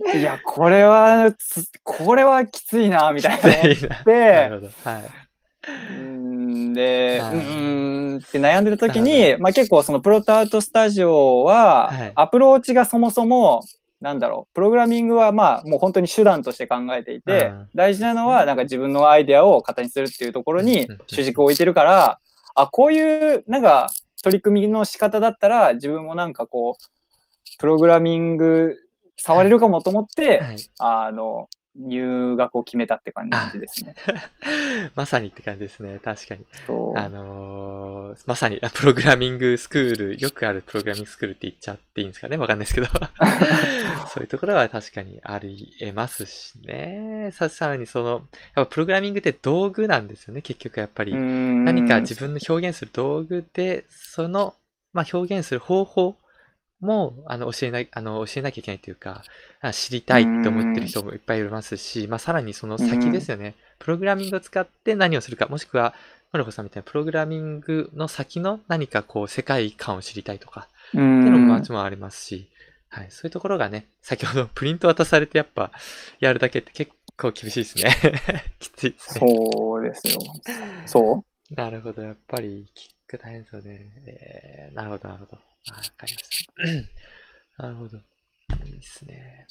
[0.14, 3.48] いや、これはつ、これはきついな、みたいな。
[3.48, 4.12] 思って。
[4.84, 5.20] はい。
[5.62, 7.36] うーんで、うはい。
[7.36, 13.62] ーんって悩んでた時なに、まあ結構そのプロトアートスタジオははい、アプローチがそもそも、
[14.00, 22.18] なんだろう、プログラミングはまあもう本当に手段として考えていてうん、大事なのはなんか自分のアイデアを形にするっていうところに主軸を置いてるから、
[22.54, 23.90] あ、こういうなんか
[24.22, 28.78] 取り組みの仕方だったら自分もなんかこう、プログラミング
[29.22, 33.94] 触れるかもと思って、はいあの、入学を決めたって感じですね。
[34.96, 36.00] まさにって感じですね。
[36.02, 36.44] 確かに。
[36.96, 42.36] あのーまさに、あプログラミングスクール、よくあるプログラミングスクールって言っちゃっていいんですかね？
[42.36, 42.88] わかんないですけど。
[44.12, 47.30] そういうところは確かにあり得ますしね。
[47.32, 48.20] さ、さらにその、やっ
[48.54, 50.42] ぱプログラミングって道具なんですよね。
[50.42, 51.14] 結局やっぱり。
[51.14, 54.54] 何何か自分の表現する道具で、その、
[54.92, 56.16] まあ、表現する方法
[56.80, 59.22] も、あの、教えな、あの、教えなきゃいけないというか、
[59.60, 63.54] あ知りたいって思ってる人もいっぱいいますし、まあ、さらにその先ですよね。
[63.78, 65.94] プログラミングを使って何をするか、もしくは、
[66.32, 72.48] のりこさんみたいなプログラミングの先の何かこう、世界観を知りたいとか、っていうのももちろんありますし、
[72.88, 75.70] はい、そういうところがね、先ほどプリント渡されてやっぱ
[76.18, 77.94] やるだけって結構厳しいですね。
[78.58, 79.20] きついですね。
[79.20, 80.20] そうですよ。
[80.86, 83.92] そなるほど、やっぱりキック大変ですよね。
[84.06, 85.49] えー、なるほど、なるほど。
[85.68, 86.52] あわかりました。
[87.62, 87.98] なるほど。
[88.66, 89.46] いいですね。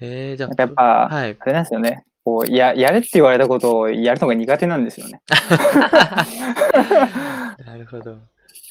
[0.00, 1.36] えー、じゃあ、うやっぱ、はい。
[1.38, 2.04] あれなんですよね。
[2.24, 5.22] こうややれって言われたことをやるのが苦手なんですよね。
[7.64, 8.18] なるほど。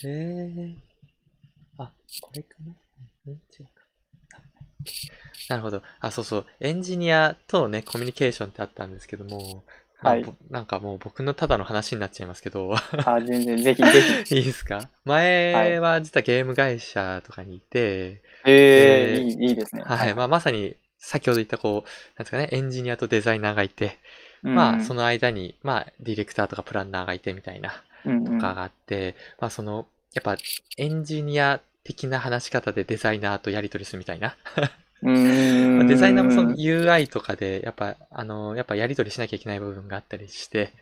[0.04, 0.76] えー、
[1.78, 2.74] あ、これかな
[3.28, 3.70] うん違うか。
[5.50, 5.82] なるほど。
[6.00, 6.46] あ、そうそう。
[6.60, 9.64] エンジニアとのね、コミュニケーションってあったんですけども、
[10.02, 14.36] はいぼなんかもう僕のただの話になっちゃいますけど、あ、全然、ぜひぜひ。
[14.38, 14.90] いいですか？
[15.06, 19.84] 前は実はゲーム会社とかにいて、えー、えーいい、いいですね。
[19.86, 23.98] はい、まあ、まさに先ほど言ったこう、なんですかね、エンジニアとデザイナーがいて、
[24.42, 30.38] まあその、の間に、まあディレクターとかプランナーがいてみたいなうんうんとかがあって、まあその、やっぱ
[30.78, 34.38] エンジニア的な話し方でデザイナーとやり取りするみたいな。
[35.02, 40.74] うーんまあデザイナーもその UI とかで、やっぱ、あの、やっぱやり取りしなきゃいけない部分があったりして、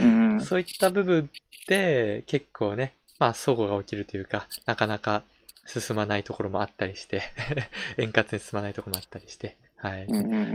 [0.00, 0.40] うん。
[0.40, 1.30] そういった部分
[1.68, 5.22] で結構ね、まあ、齟齬が起きるというか、なかなか
[5.66, 7.22] 進まないところもあったりして、
[7.98, 10.08] 円滑に進まないところもあったりして、はい。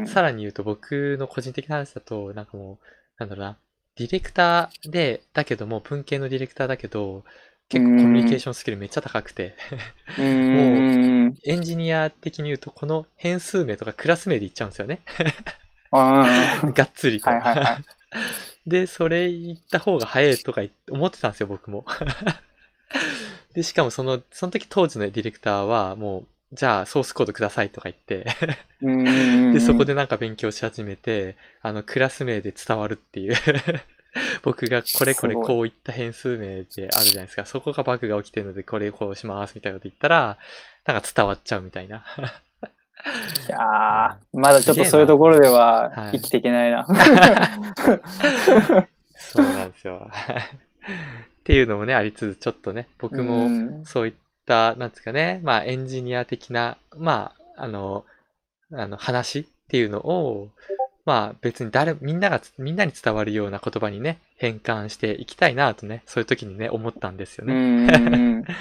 [0.07, 2.85] さらに言うと僕の個人的な話だと、なんかもう、
[3.17, 3.57] なんだろうな、
[3.95, 7.23] ディレクターで、だけども、文系のディレクターだけど、
[7.71, 9.55] 結構コミュニケーションスキルめっちゃ高くて、
[10.17, 11.37] うーん。
[11.45, 14.99] エンジニア的に言うと、この変数名とかクラス名で言っちゃうんですよね。
[15.91, 17.29] がっつりと。
[17.29, 18.69] はいはいはい。
[18.69, 21.85] で、それ言った方が早いとか思ってたんですよ、僕も。
[23.55, 28.27] で、しかもその、その時当時のディレクターは、もう、じゃあソースコードくださいとか言って、
[29.53, 33.35] で、そこでなんか勉強し始めて、あの、クラス名で伝わるっていう。
[34.43, 37.45] 僕がこれこれこういった変数名であるじゃないですか。
[37.45, 40.37] そこがバグが起きてるので、これこうしますみたいなこと言ったら、
[40.85, 42.03] なんか伝わっちゃうみたいな。
[43.47, 46.85] いやーまだちょっとそういうところでははい生きていけないな。
[49.15, 50.09] そうなんですよ。
[50.11, 54.13] っていうのもね、ありつつ、ちょっとね、僕も、うんそういっ
[54.45, 58.05] た、なんですかね、まあエンジニア的な、まあ、あの、
[58.73, 60.49] あの話っていうのを、
[61.05, 67.53] まあ別に誰、みんなが、みんなに伝わるような言葉にね、変換していきたいなとね、そういう時にね、思ったんですようね。
[67.53, 68.45] んうん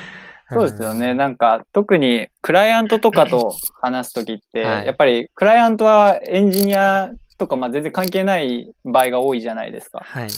[0.52, 1.14] そうですよね。
[1.14, 10.00] なんか特にクライアントとかと話すときって、はいやっぱりクライアントはエンジニアとか、まあ、全然関係ない場合が多いじゃないですか。
[10.04, 10.28] はい。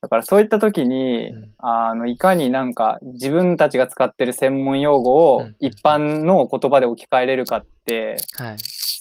[0.00, 8.56] だからそういったときに、うんあのいかになんか自分たちが使ってる専門用語をうん一般の言葉で置き換えれるかって、はい。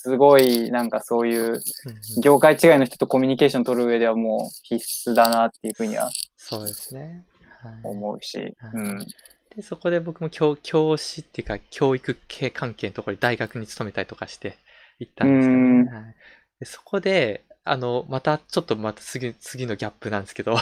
[0.08, 1.60] すごいなんかそういう
[2.24, 7.26] 業界違いの人とコミュニケーション取る上ではもう必須だなっていうふうにはそうですね。
[7.62, 7.74] はい。
[7.84, 9.06] 思うし、うん。
[9.54, 14.58] で、そこで僕も教教師っていうか、教育系関係のところに大学に勤めたりとかして
[15.00, 15.98] 行ったんですけど。
[15.98, 16.16] はい、
[16.62, 20.56] でそこで、あの、またちょっとまた次、次のギャップなんですけど。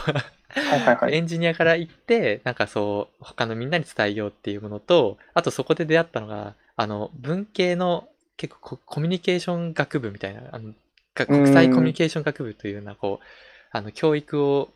[1.11, 10.73] エンジニアから行って、なんかそう、他のみんなに伝えようっていうものと、あとそこで出会ったのが、あの、文系の結構ココミュニケーション学部みたいな、あの、
[11.13, 13.25] が国際コミュニケーション学部というような、こう、
[13.71, 14.69] あの、教育を、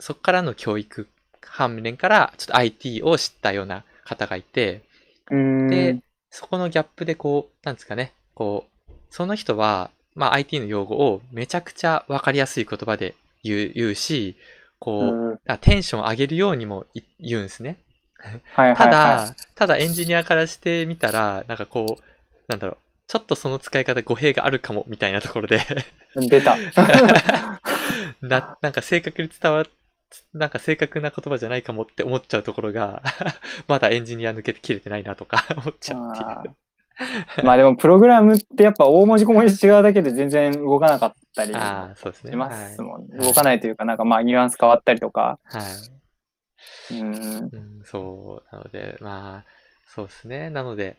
[0.00, 1.08] そこからの教育
[1.40, 4.82] 関連から、ちょっと IT を知ったような方がいて、
[5.30, 5.68] うん。
[5.68, 5.98] で、
[6.30, 14.36] そこのギャップでこう、なんですかね、こう、その人は、まあ IT の用語をめちゃくちゃわかりやすい言葉で言う言うし、
[14.78, 15.16] こ
[15.48, 17.78] う、うテンション上げるようにもい言うんですね。
[18.52, 18.76] はい。
[18.76, 22.02] ただ、ただエンジニアからしてみたら、なんかこう、
[22.48, 22.76] なんだろう、
[23.08, 25.60] ちょっとその使い方語弊があるかもみたいなところで
[26.20, 26.28] い。
[26.28, 26.56] 出た。
[28.20, 29.64] な、なんか正確に伝わっ、
[30.34, 33.02] なんか正確な言葉じゃないかもって思っちゃうところが、
[33.66, 41.52] まだエンジニア抜けて切れてないなとか 思っちゃうってまあでもプログラムってやっぱ大文字小文字違うだけで全然動かなかったり。
[41.52, 45.38] しますもん、はい動かないというかなんかまあニュアンス変わったりとか。
[45.44, 45.62] はい。
[46.94, 47.06] うん。
[47.06, 49.50] うん、そう、なので、まあ、
[49.86, 50.50] そうですね。
[50.50, 50.96] なので、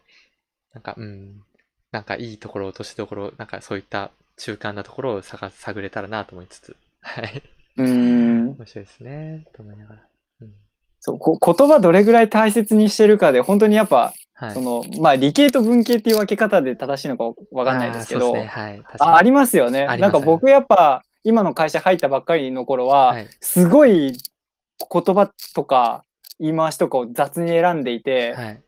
[0.74, 1.44] なんか、うん、
[1.92, 7.44] なんかいいところ、落としどころ、なんかそういった中間なところを探探れたらなと思いつつ、はい。
[7.78, 8.50] うん。
[8.52, 9.46] 面白いですね。
[9.56, 10.02] と思いながら。
[10.42, 10.54] うん。
[11.00, 14.54] そうこ言葉どれぐらい大切にしてるかで本当にやっぱ、はい。
[14.54, 18.46] そのまあ理系と文系っていう分け方で正しいのかわかんないですけどね。
[18.46, 18.82] はい。
[19.00, 19.86] あありますよね。
[19.86, 23.28] なんか僕やっぱ今の会社入ったばっかりの頃は、はい。
[23.42, 26.06] すごい言葉とか
[26.40, 28.64] 言い回しとかを雑に選んでいて、はい。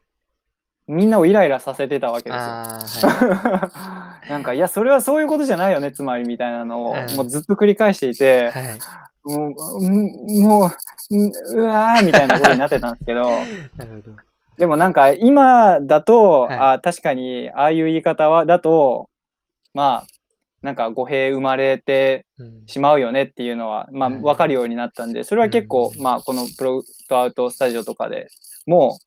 [0.87, 2.41] みんなをイライラさせてたわけですよ。
[2.41, 8.57] ああ、は なんかいやそれはそういうことじゃないよねつまりみたいなのを、うんもうずっと繰り返していて、い。
[8.57, 8.79] はい。
[9.23, 13.29] もううんもううんうわーみたいなことになってたんですけど。
[14.57, 19.09] でもなんか今だと、はいあ確かにああいう言い方はだと
[19.73, 20.07] まあ
[20.61, 22.63] なんか語弊生まれてうん。
[22.67, 28.27] しまうよねっていうのは、まあ、はい分かるようになったんで、それは結構、うんまあ、このプロトアウトスタジオとかで
[28.65, 28.99] も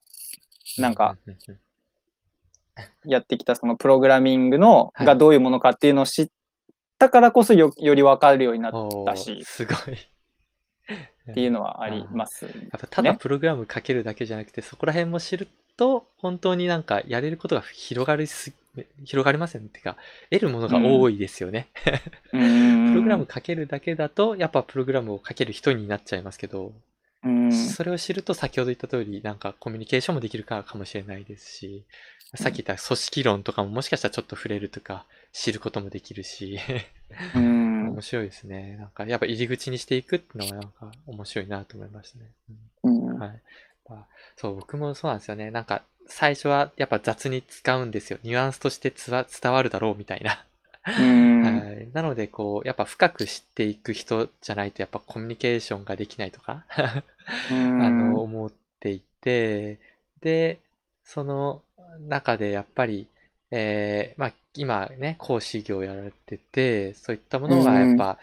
[0.79, 1.63] なんか、うんうんうん
[3.05, 6.29] やってきたそのプログラミングの、はいがどういうものかっていうのを知っ
[6.99, 8.73] たからこそよより分かるようになっ
[9.07, 9.97] たし、すごい。
[11.31, 12.45] っていうのはあります。
[12.45, 18.53] やっぱただプログラム書けるだけじゃなくて、そこら辺も知るっと、本当になんかやれることが広がりす、
[19.05, 19.63] 広がりません？
[19.63, 19.97] っていうか、
[20.31, 21.69] 得るものが多いですよね。
[22.33, 26.73] うんうん プログラム書けるだけだと、やっぱプログラムを書ける人になっちゃいますけど、
[27.25, 31.85] うんそれを知ると先ほど言った通り、なんかコミュニケーションもできるかかもしれないですし、
[32.35, 36.59] さっき言った組織論とかももしかしたらちょっと触れるとか、知ることもできるし、
[37.35, 38.77] うん面白いですね。
[38.77, 42.25] なんかやっぱ入り口にしていくっていうのはなんか面白いなと思いましたね。
[42.83, 43.43] うんうんはい。
[43.89, 44.07] まあ、
[44.37, 45.51] そう、僕もそうなんですよね。
[45.51, 48.19] なんか最初はやっぱ雑に使うんですよ。
[48.23, 50.45] ニュアンスとしてつわ伝わるだろうみたいな。
[50.87, 51.88] うんはい。
[51.92, 56.64] なので、こう、やっぱ深く知っていく人じゃないと、やっぱコミュニケーションができないとか、
[57.51, 59.79] うん あの、思っていて、
[60.20, 60.61] で、
[61.05, 61.62] その
[62.01, 63.09] 中でやっぱり、
[63.51, 68.18] えーまあ、今ね、講師業やられてて、そういったものがやっぱ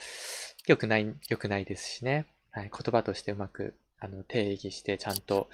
[0.68, 2.26] 良くない、良くないですしね。
[2.52, 5.50] はい、言葉としてうまくあの定義して、ちゃんと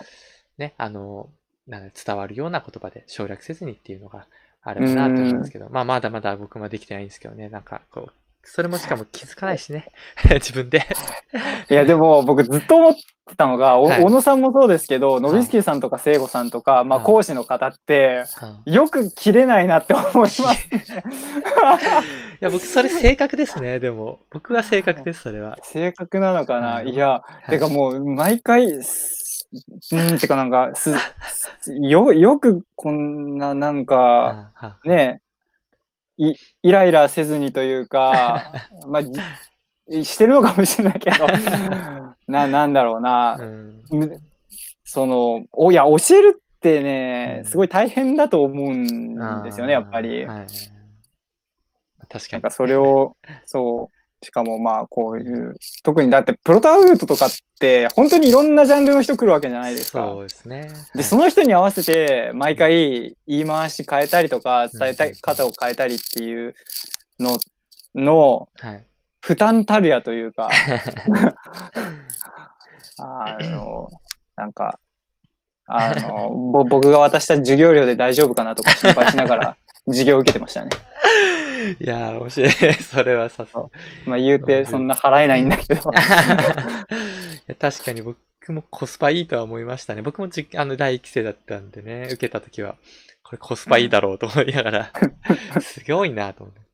[0.57, 1.29] ね、あの、
[1.67, 4.25] なんだ伝わるような言葉で省略せずにっていうのが
[4.67, 8.11] あればなと思うんですけど、まあ、まだまだ僕もできてないんですけどね、なんかこう、
[8.43, 9.91] それもしかも気づかないしね、
[10.29, 10.85] 自分で。
[11.69, 14.03] いや、でも僕ずっと思ってたのが、おはい。
[14.03, 18.23] 小野さんもそうですけど、のびすけさんとか聖子さんとか、まあはい講師の方って、
[18.65, 20.47] うんよく切れないなって思いますね。
[22.41, 24.19] いや、僕、それ正確ですね、でも。
[24.31, 25.57] 僕は正確です、それは。
[25.63, 27.51] 正確なのかな、うんいや、はい。
[27.51, 29.26] てかもう毎回、す
[29.91, 30.91] うん、てかなんか、す、
[31.79, 34.51] よ、よくこんななんか、
[34.85, 35.21] ね、
[36.17, 38.51] い、イライラせずにというか、
[38.87, 41.27] まあ、じしてるのかもしれないけど、
[42.27, 43.37] な、なんだろうな。
[43.39, 43.83] う、ん。
[43.89, 44.21] む
[44.83, 47.49] その、お、いや、教えるってねう、ん。
[47.49, 50.25] すごい大変だと思うんですよね、やっぱり。
[50.25, 50.47] はい。
[52.09, 52.31] 確かに。
[52.31, 60.07] なんかそれを、そう、しかもまあこういう、特にだってプロトアウトとかって本当にいろんなジャンルの人来るわけじゃないですか。
[60.07, 60.71] そうですね。
[60.95, 66.55] で、その人に合わせて毎回言い回し変えたりとか、伝えたい方を変えたりっていう
[67.19, 67.37] の
[67.95, 68.49] の。
[69.27, 70.49] 負担たるやというか、
[72.97, 73.89] あの、
[74.37, 74.79] なんか、
[75.65, 80.69] あの、ぼ僕が渡した授業料で大丈夫かなとか心配しながら授業を受けてましたね。
[81.79, 82.73] いやー、面白い。
[82.83, 83.69] それはさすが。
[84.05, 85.81] まあ言うてそんな払えないんだけど。
[85.91, 85.93] い
[87.47, 88.17] や確かに僕
[88.51, 90.01] もコスパいいとは思いましたね。
[90.01, 92.75] 僕もじあの第一期生だったんでね、受けたときは、
[93.23, 94.91] これコスパいいだろうと思いながら、
[95.61, 96.67] すごいなと思って。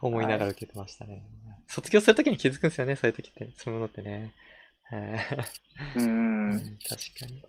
[0.00, 1.22] 思いながら受けてましたね。
[1.66, 3.50] 卒業するときに気づくんですよね、そういうときって。
[3.56, 4.32] そういうものってね。
[4.84, 5.02] はい
[5.96, 6.50] うん。
[6.50, 7.44] はい確かに。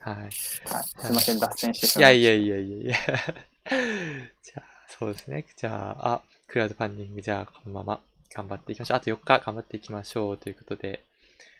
[0.00, 0.32] はい。
[0.32, 0.62] す
[1.08, 2.96] いません、脱線してしいやまいいやいやいやいや。
[4.42, 5.44] じゃあ、そうですね。
[5.56, 8.00] じゃあ、あ、クラウドファンディング、じゃあ、このまま
[8.34, 8.96] 頑張っていきましょう。
[8.98, 11.04] あと4日頑張っていきましょうということで、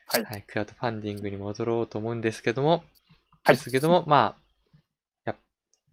[0.06, 2.84] はいクラウドファンディングに戻ろうと思うんですけども、
[3.44, 4.42] はいですけども、まあ、
[5.24, 5.36] やっ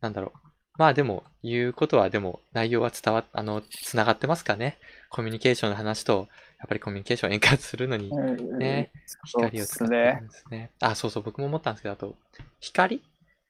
[0.02, 0.48] なんだろう。
[0.78, 4.78] まあでも、言うことはでも、内容は伝わっ、あの、つながってますかね。
[5.10, 6.28] コミュニケーションの話と、
[6.60, 8.10] やっぱりコミュニケーションを円滑するのに。
[8.58, 10.20] ねそう光を使ってるね。
[10.22, 10.72] んですね。
[10.80, 12.16] あ、そうそう、僕も思ったんですけど、あと、
[12.62, 13.02] 光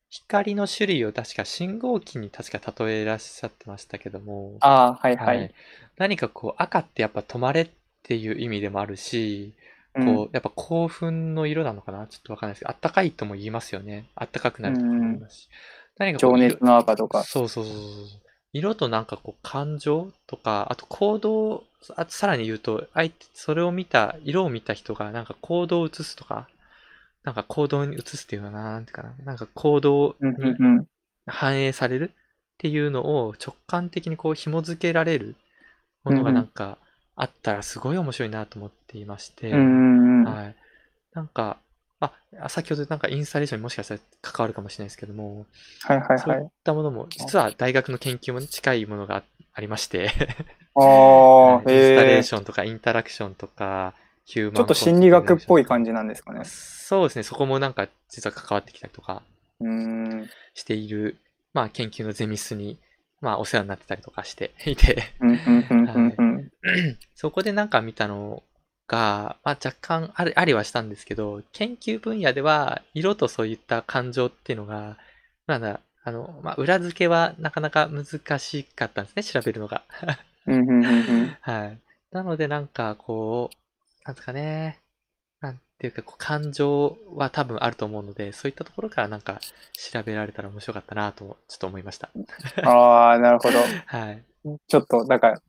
[0.09, 5.53] 光の種類を確か信号機に確か例えらっしゃってましたけども、ああ、はいははいい。
[5.97, 7.69] 何かこう、赤ってやっぱ止まれっ
[8.03, 9.53] ていう意味でもあるし、
[9.95, 12.07] うんこう、やっぱ興奮の色なのかな？
[12.07, 14.05] ちょっとわかんないですけど、あったかいとも言いますよね。
[14.15, 15.49] あったかくなるとも言いますし。
[15.97, 17.23] 何かこう情熱の赤とか。
[17.23, 18.19] そうそうそうそう。
[18.53, 21.63] 色となんかこう感情とか、あと行動、
[21.95, 26.47] あとさらに言うと、相手、それを見た、色を見た人がなんか行動を移すとか、
[27.23, 30.59] なんか行動に移すっていうのはな、なんていうかな、なんか行動うんに
[31.27, 32.17] 反映されるっ
[32.57, 35.35] ていうのを直感的にこう紐付けられる
[36.03, 36.77] ものがなんか
[37.15, 39.69] あったらすごい面白いなと思っていまして。
[40.23, 40.55] はい。
[41.13, 41.59] なんか、
[41.99, 42.13] あ、
[42.49, 45.45] 先ほどなんかインスタレーションにもしかしたら関わるかもしれないですけども、
[45.81, 46.49] はいはいそうはいい。
[46.49, 50.11] ったものも、実は大学の研究もね近いものがあありまして、
[50.75, 50.83] ああ、
[51.59, 52.19] はいインスタレ。
[52.19, 53.93] ーションとかインタラクションとか、
[54.29, 55.89] ヒューマンちょっと心理学っぽい感じ。
[55.89, 56.41] じなんですかね。
[56.45, 59.23] そうですね、そこもなんか実は関わってきたりとか。
[60.53, 61.17] している、
[61.53, 62.77] まあ研究のゼミスに、
[63.21, 65.03] まあお世話になってたりとかしていて。
[67.15, 68.43] そこでなんか見たの
[68.87, 74.97] が、まあ、若干ありありはしたんですけど、研究分野では色とそういった感情っていうのが、
[75.47, 79.83] まだ、あの、まあ、裏付けはなかなか難しかったんですね、調べるのが。
[81.41, 81.79] はい。
[82.11, 83.55] なのでなんかこう、
[84.05, 84.79] なんですかね、
[85.41, 89.39] なんていうかこう感情は多分あると思うので、そういったところからなんか
[89.73, 92.09] 調べられたら面白かったなと、ちょっと思いました。
[92.63, 93.59] ああ、なるほど。
[93.85, 94.23] はい。
[94.67, 95.41] ちょっと、だから、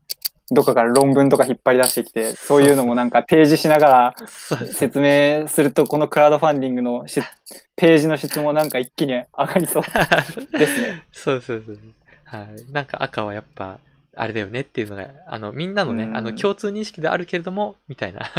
[0.53, 4.14] どっかから論文とか引っ張り出してきて、そういうのもなんか提示しながら
[4.72, 7.22] 説明すると、このクラウドファンディングのし
[7.76, 9.82] ページの質もなんか一気に上がりそう
[10.59, 11.05] ですね。
[11.12, 11.78] そうそうそう。
[12.24, 12.72] はい。
[12.72, 13.78] なんか赤はやっぱ、
[14.16, 18.30] あれだよねっていうのが、あの、みんなのね、うんあの、共通認識であるけれども、みたいな。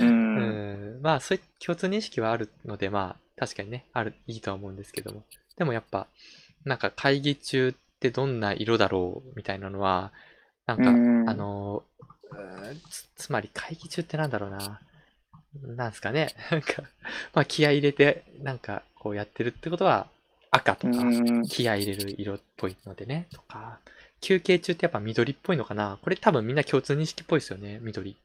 [0.00, 0.04] う。
[0.04, 1.02] うんん。
[1.02, 5.24] まあ、そういう共通認識はあるので、まあ、確かにね、ある、いいとは思うんですけども。
[5.56, 6.06] でもやっぱ、
[6.64, 10.12] なんか会議中ってどんな色だろうみたいなのは、
[10.66, 11.82] なんか、うんあの、
[12.30, 12.34] う
[12.72, 14.80] んつ、つまり会議中ってなんだろうな。
[15.60, 16.34] なんですかね。
[16.50, 16.82] なんか、
[17.34, 20.08] まあ気合い入れて、なんかこうやってるってことは
[20.50, 23.78] 赤とか、うん気合い入れる色っぽいのでね、とか、
[24.22, 25.98] 休憩中ってやっぱ緑っぽいのかな？
[26.00, 28.16] これ多分みんな共通認識っぽいですよね、緑。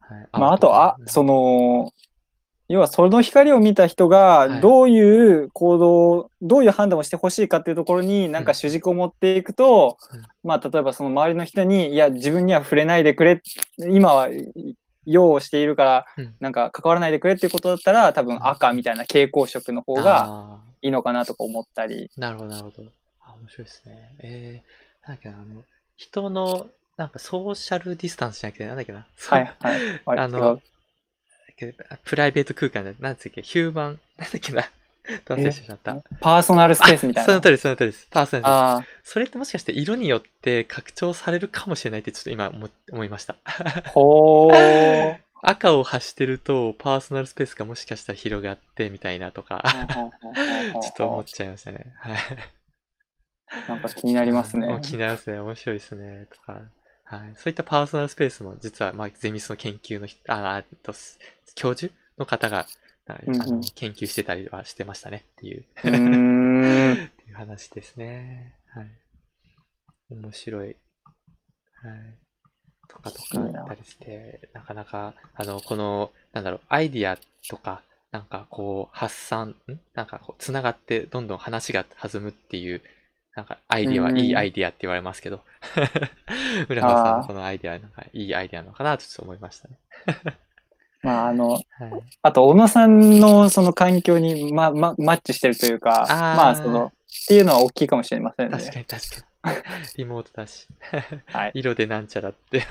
[0.00, 1.06] はい、まあ、あと、あ、うん。
[1.06, 1.92] その、
[2.68, 4.48] 要はその光を見た人はい。
[4.50, 10.22] がどういう行動、どういう判断をしてほしいかっていうところになんか主軸を持っていくと、うん。
[10.42, 13.40] まあ例えばその周りの人に、いや自分には触れないでくれ、
[13.78, 14.28] 今は
[15.06, 16.34] 用をしているからうん。
[16.40, 22.10] なんか関わらないでくれっていうことだったら多分赤みたいな蛍光色の方があいいのかなとか思ったり。
[22.16, 22.88] ーなるほど、なるほど。
[23.22, 24.14] あ、面白いですね。
[24.20, 25.64] えー、なんだっけな、あの、
[25.96, 29.06] 人の、なんかソーシャルディスタンスじゃなくて、なんだっけな。
[29.16, 30.18] はいはい。
[30.18, 30.60] あの
[32.04, 34.62] プライベート空間で、なんつうっけ、ヒューマン、なんだっけな。
[35.24, 35.96] ど忘れしてしまった。
[36.20, 37.26] パーソナルスペースみたいな。
[37.26, 38.06] その通り、その通りです。
[38.10, 38.42] パーソナル
[38.82, 43.36] ですあそれってもしかして色によって拡張されるかもしれないってちょっと今思思いました。
[43.44, 45.18] あ、ほー。
[45.40, 49.62] 赤を発してるとパーソナルスペースがもしかしたら広がってみたいなとか、
[50.82, 51.86] ちょっと思っちゃいましたね。
[51.96, 52.18] はい。
[53.68, 54.78] なんか気になりますね。
[54.82, 55.38] 気になりますね。
[55.38, 56.26] 面白いですね。
[56.30, 56.60] とか。
[57.04, 57.32] はい。
[57.36, 61.18] そういったパーソナルスペースも実は、まあ、ゼミスの研究の人、あ、と、す
[61.54, 62.66] 教授の方が、
[63.06, 65.64] あうんうん研究してたりはしてましたねっていう。
[65.80, 68.54] っていう話ですね。
[68.74, 68.90] はい。
[70.10, 70.68] 面白い。
[70.68, 70.76] はい。
[72.88, 77.18] とかとかあったりして、なかなか、あの、この、なんだろう、アイディア
[77.48, 79.80] とか、なんかこう、発散、ん？
[79.94, 82.82] なんかこう、つながって、どんどん話が弾むっていう、
[83.38, 85.44] なんか、アイディアはうんいいアイディアって言われますけど、
[86.68, 89.78] 村山さんのこのアイディアは、なんか、いいアイディアなのかなとちょっと思いましたね。
[91.04, 91.62] まあ、あの、はい。
[92.22, 96.92] あと、小野さんのその環境に、ま、ま、マッチしてるというか、あーまあ、その、っ
[97.28, 98.58] ていうのは大きいかもしれませんね。
[98.58, 99.02] 確かに確
[99.44, 99.56] かに。
[99.98, 100.66] リモートだし。
[101.26, 101.52] はい。
[101.54, 102.66] 色でなんちゃらって。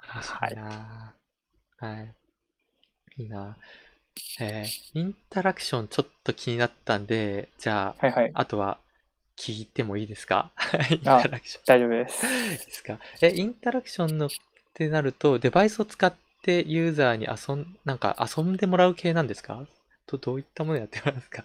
[0.00, 0.56] はい
[1.76, 2.14] はい。
[3.18, 3.58] いいな
[4.40, 8.30] えーインタラクションちょっと気になったんで、じゃあ、はいはい。
[8.34, 8.78] あとは
[9.36, 10.50] 聞いてもいいですか？
[10.90, 11.62] インタラクション。
[11.66, 12.26] 大丈夫です。
[12.26, 12.98] いいですか？
[13.22, 14.28] え、インタラクションのっ
[14.74, 16.12] てなると、デバイスを使っ
[16.42, 19.66] てユーザーに遊ん、なんか遊んでもらう系なんですか？
[20.06, 21.44] とどういったものやってもらうんですか？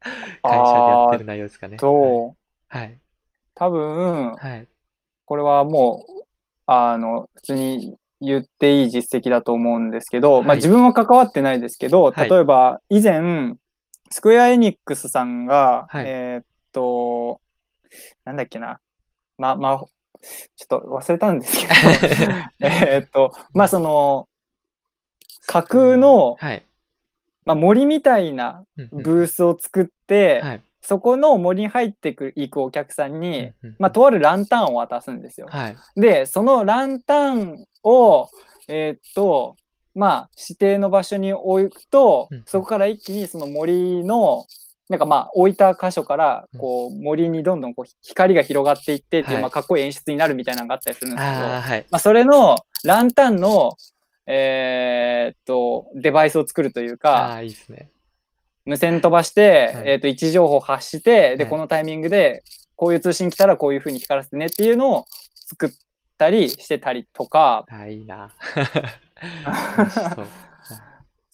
[0.42, 1.76] 会社でやってる内容ですかね。
[1.76, 2.34] と、
[2.68, 2.98] はい。
[3.54, 4.66] 多分、はい。
[5.24, 6.22] これはもう、
[6.66, 12.28] あの、普通に言っていい実績だと思うんですけど、まあはい自分は関わってないですけど、はい。
[12.28, 13.54] 例えば以前、
[14.10, 16.04] スクエアエニックスさんが、はい。
[16.06, 17.40] えーっと、
[18.24, 18.80] なんだっけな、
[19.38, 19.84] ま、ま、
[20.56, 21.72] ちょっと忘れたんですけど、
[22.66, 24.28] えーっと、まあその、
[25.46, 26.64] 架空の、はい。
[27.44, 29.02] まあ、森みたいなうんうん。
[29.02, 30.62] ブースを作って、はい。
[30.80, 35.48] そこの森に入ってくいくお客さんに、まあ、とあるランタンを渡すんですよ。
[35.50, 35.76] はい。
[35.96, 38.30] で、そのランタンを、
[38.68, 39.56] えーっと、
[39.94, 44.46] まあ、指定の場所に置くと、うんそこから一気にその森の、
[44.88, 51.86] なんかまあ、置いた箇所から、うんこう、森にどんどんこう光が広がっていってっていう、はいまあ、かっこいい演出になるみたいなのがあったりするんですけど、はい。
[51.90, 53.76] まあ、それのランタンの、
[54.26, 57.90] えーっと、デバイスを作るというあか、あ、いいですね。
[58.68, 62.44] 無線飛ばして、はいえーっと、位置情報発して、で、はいこのタイミングで、
[62.76, 65.04] こういう通信来たらこういう風に光らせてねっていうのを
[65.46, 65.70] 作っ
[66.18, 68.30] たりしてたりとか、いいな。
[70.14, 70.26] そう。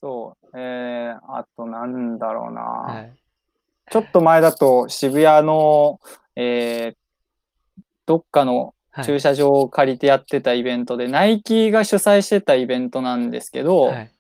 [0.01, 3.13] そう、えー、あとなんだろうな、はい。
[3.91, 5.99] ちょっと前だと渋谷の、
[6.37, 6.97] えー
[8.07, 9.07] どっかのはい。
[9.07, 14.14] 駐車場を借りてやってたイベントで、ナイキが主催してたイベントなんですけど、はい。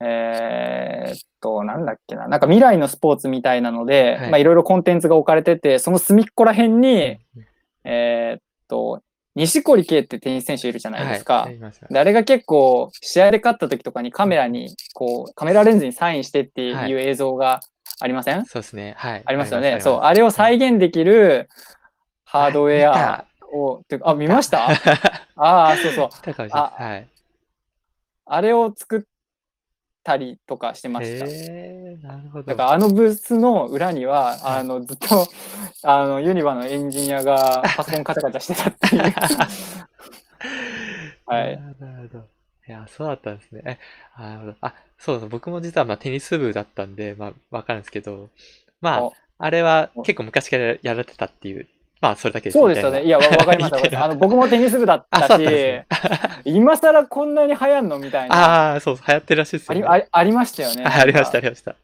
[0.00, 7.46] えーっと、なんだっけな、なんか未来のスポーツみたいなので、はいまあいろいろコンテンツが置かれてて、その隅っこら辺に、うん
[7.84, 9.02] えーっと、
[9.34, 11.42] 西堀圭ってテニス選手いるじゃないですか。
[11.44, 11.58] はい。
[11.96, 17.60] あれが結構、試合で勝った時とかにカメラに、こう、カメラレンズにサインしてってはいいう映像が
[18.00, 18.94] ありません、そうですね。
[18.98, 19.22] はい。
[19.24, 19.80] ありますよあね。
[19.80, 21.48] そう、あれを再現できる
[22.24, 24.68] ハードウェアあを、てかあ、見ました？
[24.68, 24.74] 見
[25.36, 26.08] ああ、そうそう。
[26.08, 26.82] 見たかもしれないです。
[26.82, 27.08] はい。
[28.26, 29.02] あれを作っ
[30.08, 31.26] たりとかしてました。
[32.08, 32.44] なるほど。
[32.44, 35.28] だからあのブースの裏には、あのずっと
[35.84, 39.02] あのユニバのエンジニアが パソコンカチャカチャしてたっていう。
[41.26, 42.24] はいなるほど。
[42.66, 43.62] いや、そうだったんですね。
[43.64, 43.78] え、
[44.14, 44.54] あなるほど。
[44.62, 48.30] あ、そうそう、僕も実はまあテニス部だったんで、まあわかるんですけど、
[48.80, 51.68] まあお、あれはお結構昔からやられてたっていう、
[52.00, 53.04] まあそれだけですそうですよね。
[53.04, 53.96] いや、わ わかります。
[53.96, 55.86] あの僕もテニス部だっあ、たしね。
[56.44, 58.36] 今更こんなに流行んのみたいな。
[58.36, 59.86] ああ、そう、流行ってるらしいですあよね。
[59.86, 60.84] りありありましたよね。
[60.84, 61.72] あ ありました、ありました。
[61.72, 61.78] か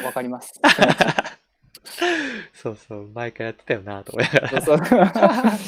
[0.00, 0.60] わわかります。
[2.54, 4.60] そうそう、前からやってたよなと思いながら。
[4.62, 5.58] そうそうは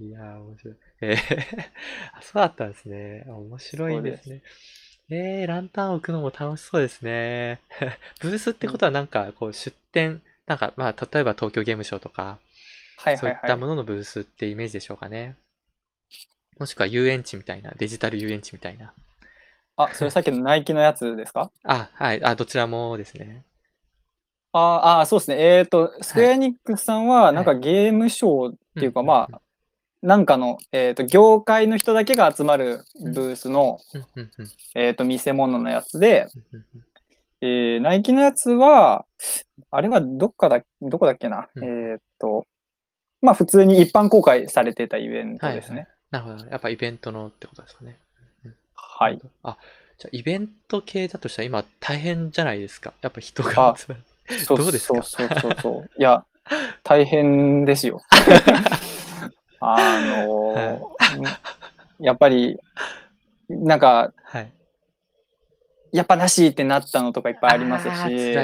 [0.00, 0.74] いいやー、面白い。
[1.02, 1.16] えー
[2.14, 3.24] あそうだったんですね。
[3.28, 4.42] あ面白いですね。
[5.10, 7.60] えー、ランタン置くのも楽しそうですね。
[8.20, 12.38] ブースってことはなんか、こう、出店、なんか、まあ、例えば東京ゲームショウとか、
[12.98, 13.44] はいそうはいいはい。
[13.46, 15.36] ったもののブースってイメージでしょうかね。
[16.58, 18.92] もしくは遊園地みたいな、デジタル遊園地みたいな。
[19.76, 21.50] あ、それさっきのナイキのやつですか？
[21.64, 23.44] あ、はい、あ、どちらもですね。
[24.52, 25.36] ああ、そうですね。
[25.58, 29.40] えっ、と、スクエアエニックスさんは、なんかゲームショーっていうか、うんまあ、
[30.02, 33.80] なんかの、えっ、と、業界の人だけが集まるブースの、
[34.74, 36.28] えっ、と、見せ物のやつで、
[37.42, 39.04] えーナイキのやつは、
[39.70, 41.48] あれはどっかだ、どこだっけな。
[41.54, 42.46] うんえっ、と、
[43.20, 45.88] まあ、普通に一般公開されてたイベントはいですね。
[46.10, 46.46] なるほど。
[46.46, 47.98] やっぱイベントのってことですかね。
[48.74, 49.20] はい。。
[49.42, 49.56] あ、
[49.98, 52.92] じゃあイベント系だとしたら今大変じゃないですか？
[53.02, 54.02] やっぱ人が集まる。
[54.44, 55.90] そうそうそうそうそう。
[55.98, 56.24] いや、
[56.82, 58.00] 大変ですよ。
[59.60, 61.36] あのー
[61.98, 62.60] やっぱり、
[63.48, 64.52] なんか、はい。
[65.96, 68.36] やっぱなしってなったのとかいっぱいありますし、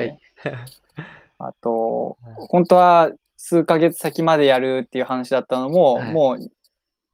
[1.38, 6.12] あ とはい、本当は数ヶ月先までやるっていう話だったのも、はい。
[6.12, 6.38] もう、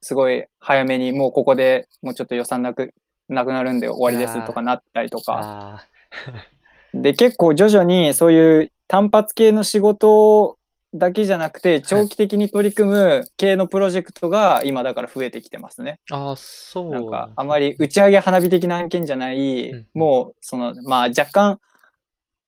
[0.03, 2.93] すごい早めに、もうここでもうちょっと予算なく、
[3.30, 5.86] なくなるんで終わりですとかなったりとか、あ
[6.93, 10.57] で、結構徐々にそういう単発系の仕事
[10.95, 16.01] だけじゃなくて、長期的に取り組む系のプロジェクトが今だから増えてきてますね。
[16.11, 17.49] ーあー、そうなんか、あり。
[17.49, 21.61] まり打ち上げ花火的な案件じゃない、うんもう、その、まあ若干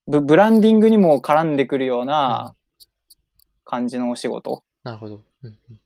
[0.06, 2.54] ブ、ブランディングにも絡んでくるような
[3.64, 4.62] 感じのお仕事。
[4.84, 5.14] なるほど。
[5.44, 5.80] うんうんうん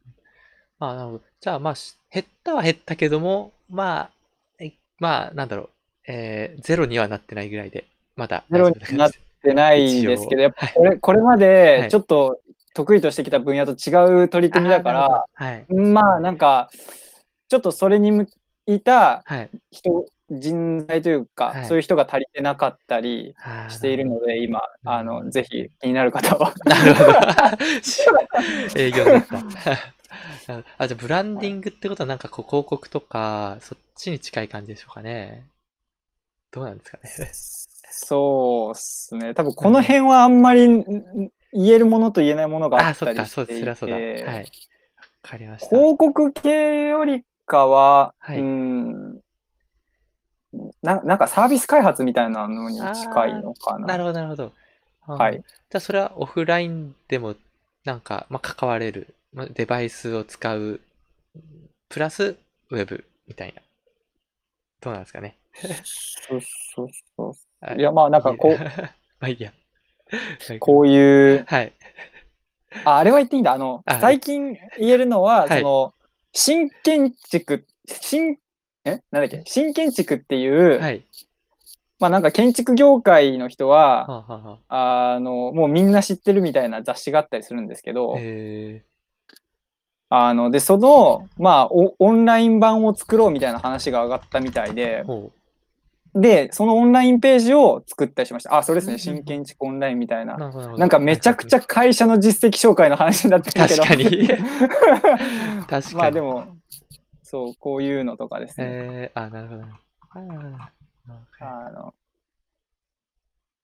[0.78, 1.24] まあ、なるほど。
[1.40, 4.10] じゃあ、まあ、し減ったは減ったけども、まあ、
[4.58, 5.70] えまあ、なんだろう。
[6.06, 7.86] えー、ゼロにはなってないぐらいで、
[8.16, 9.10] まだゼロになっ
[9.44, 12.40] でないですけど、やっぱこれこれまはでいちょっと
[12.74, 15.64] 得意としてきた分野と違う取り組みだから、はい。
[15.72, 16.70] まあなんか、
[17.48, 18.28] ちょっとそれに向
[18.66, 19.50] いたはい。
[19.70, 23.34] 人、人材というか、はいそういう人が足りてなかったり
[23.68, 26.52] しているので、今、うんあの、ぜひ気になる方は。
[26.64, 27.12] なるほど。
[28.76, 29.38] 営業だった。
[30.78, 35.46] あ、じゃあブランディングってことはなんかこう広告とか、そっちに近い感じでしょうかね。
[36.50, 37.30] どうなんですかね。
[37.90, 39.34] そうっすね。
[39.34, 43.96] 多分この辺はあんまりん言えるものと言えないものがああ、ったそっか、そしていそりゃそうだ。
[43.96, 44.04] はい。
[44.06, 44.40] て、わ
[45.22, 45.68] かりました。
[45.68, 49.20] 広告系よりかは、はいうん
[50.82, 53.86] な、なんかサービス開発みたいなのに近いのかな。
[53.88, 54.52] なるほど、なるほど。
[55.06, 55.36] あーはい。
[55.36, 57.34] じゃあ、それはオフラインでも、
[57.84, 60.80] なんか、まあ、関われる、まあ、デバイスを使う、
[61.88, 62.36] プラス、
[62.70, 63.62] ウェブみたいな。
[64.80, 65.36] どうなんですかね。
[66.28, 66.40] そう
[66.74, 67.36] そうそ。
[67.60, 68.58] はいういや、まあなんかこう、
[69.20, 69.52] まあいいや。
[70.60, 71.72] こういう、はい。
[72.84, 73.52] ああれは言っていいんだ。
[73.52, 75.60] あの、あ最近言えるのは、はい。
[75.60, 75.94] その、
[76.32, 78.38] 新建築、新、
[78.84, 79.00] え？
[79.10, 79.42] なんだっけ？
[79.46, 81.04] 新建築っていう、はい。
[82.00, 88.82] まあなんか建築業界の人は、はあ、はあはあ、あの、もうみんな知ってるみたいな雑誌があったりするんですけど、え。
[90.10, 95.32] あの、で、その、まあオ、オンライン版を作ろうみたいな話が上がったみたいでー、、ほ
[96.14, 98.56] で、そのオンラインページを作ったりしました。
[98.56, 98.92] あ、それですね。
[98.92, 100.78] うんうん新建築オンラインみたいなう。。
[100.78, 103.82] なんかめちゃくちゃ会社の実績紹介の話になってるけど。
[103.82, 104.28] 確かに
[105.66, 105.94] 確かに。
[105.94, 106.46] まあでも、
[107.22, 108.66] そう、こういうのとかですね。
[108.68, 109.62] えー、あ、なるほど。
[111.40, 111.94] あの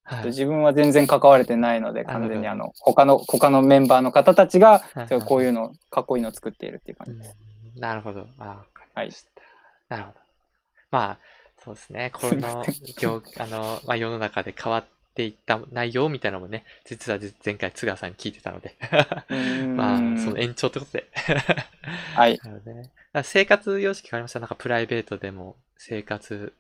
[0.02, 4.82] はい自分は全然関われてないので、あ完全になあの、他の、他のメンバーの方たちが、
[5.24, 7.36] こういうの、かっこいいのを作っているっていう感じです。
[7.44, 8.26] うんなるほど。
[8.38, 9.24] あわかりまし
[9.88, 9.96] た。
[9.96, 10.20] なるほど。
[10.90, 11.18] まあ、
[11.64, 12.10] そうですね。
[12.14, 12.64] この
[12.98, 14.84] 業、あの、まあ、世の中で変わっ
[15.14, 18.76] ていった内容みたいなのもね、実は前回津川さんに聞いてたので、
[19.76, 21.06] まあ、その延長ってことで。
[22.14, 22.40] はい。
[22.44, 22.90] なね。
[23.22, 24.40] 生活様式変わりました？
[24.40, 26.52] なんかプライベートでも生活、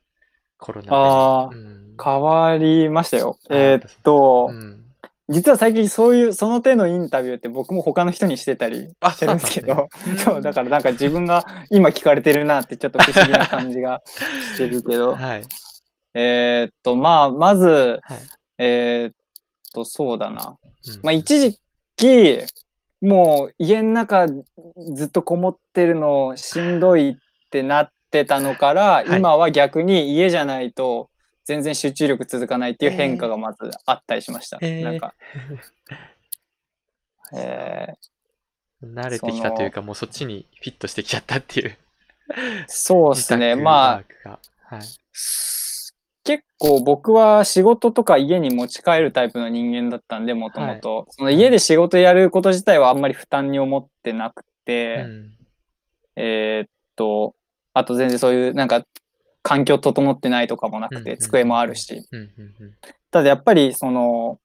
[0.58, 0.90] コロナで。
[0.96, 3.36] あーうん変わりましたよ。
[3.50, 4.89] あえーっとう、ん。
[5.30, 9.88] 実は最近そういう、その手のインタビューって僕も他の人にしてたりあしてるんですけど、
[10.24, 14.02] そうだからなんか自分が今聞かれてるなってちょっと不思議な感じが
[14.54, 15.44] してるけど、 はい。
[16.14, 18.18] えーっと、まあ、まず、はい。
[18.58, 19.14] えーっ
[19.72, 20.56] と、そうだな。
[20.86, 21.58] うんまあ、一時
[21.96, 22.40] 期、
[23.00, 27.14] もう家の中ずっとこもってるのしんどいっ
[27.50, 31.08] てなってたのから、い今は逆に家じゃないと
[31.50, 34.58] 全然集中力続かないっていう変化がまずあったりしました。
[34.60, 35.14] えーなんか、
[37.34, 37.94] え
[38.84, 41.70] 慣れてきたというか、もうそっちにフィットしてきちゃったっていう。
[41.70, 43.56] ーそうですね。
[43.56, 44.80] まあはい。
[46.22, 51.08] 結構僕は仕事とか家に持ち帰るタイプの人間だったんで、もともと。
[51.10, 55.32] その家で仕事やること自体はあんまり負担に思ってなくて、うん
[56.14, 57.34] えーっと、
[57.74, 58.84] あと全然そういうなんか
[59.42, 62.02] 環境整ってないとかもなくて、机もあるし。
[63.10, 64.38] ただやっぱりその、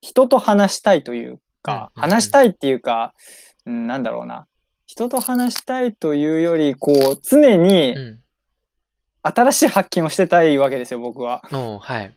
[0.00, 3.14] 人と話したいというか、話したいっていうか、
[3.66, 4.46] うん、なんだろうな。
[4.86, 8.20] 人と話したいというより、こう、常にうん。
[9.22, 11.42] 新しい発見をしてたいわけですよ、僕は。
[11.50, 12.14] はい。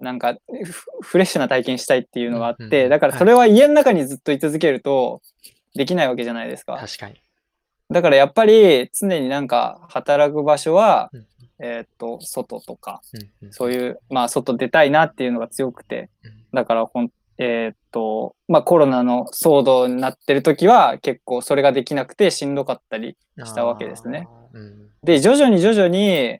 [0.00, 5.20] なんかフフレッシュな体験したいっていうのがあって、だからそれは家の中にずっと居続けると
[5.74, 6.76] できないわけじゃないですか。
[6.76, 7.20] 確かに。
[7.90, 11.26] だからやっぱり常になんか働く場所は、うん
[11.60, 24.28] えーっと、外とか、うんうんそういう、まあ外出たいなっていうのが強くて、うんだからほん、えーっと、まあコロナの騒動になってる時は結構それができなくてしんどかったりしたわけですね。
[24.52, 26.38] うんで、徐々に徐々に、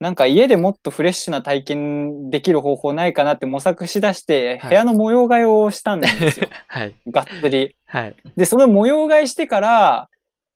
[0.00, 6.48] なんか家でもっとフレッシュな体験できる方法ないかなって模索しだして、はい部屋の模様替えをしたんですよ。
[6.66, 6.94] はい。
[7.06, 7.76] がっつり。
[7.86, 8.16] はい。
[8.36, 10.08] で、その模様替えしてから、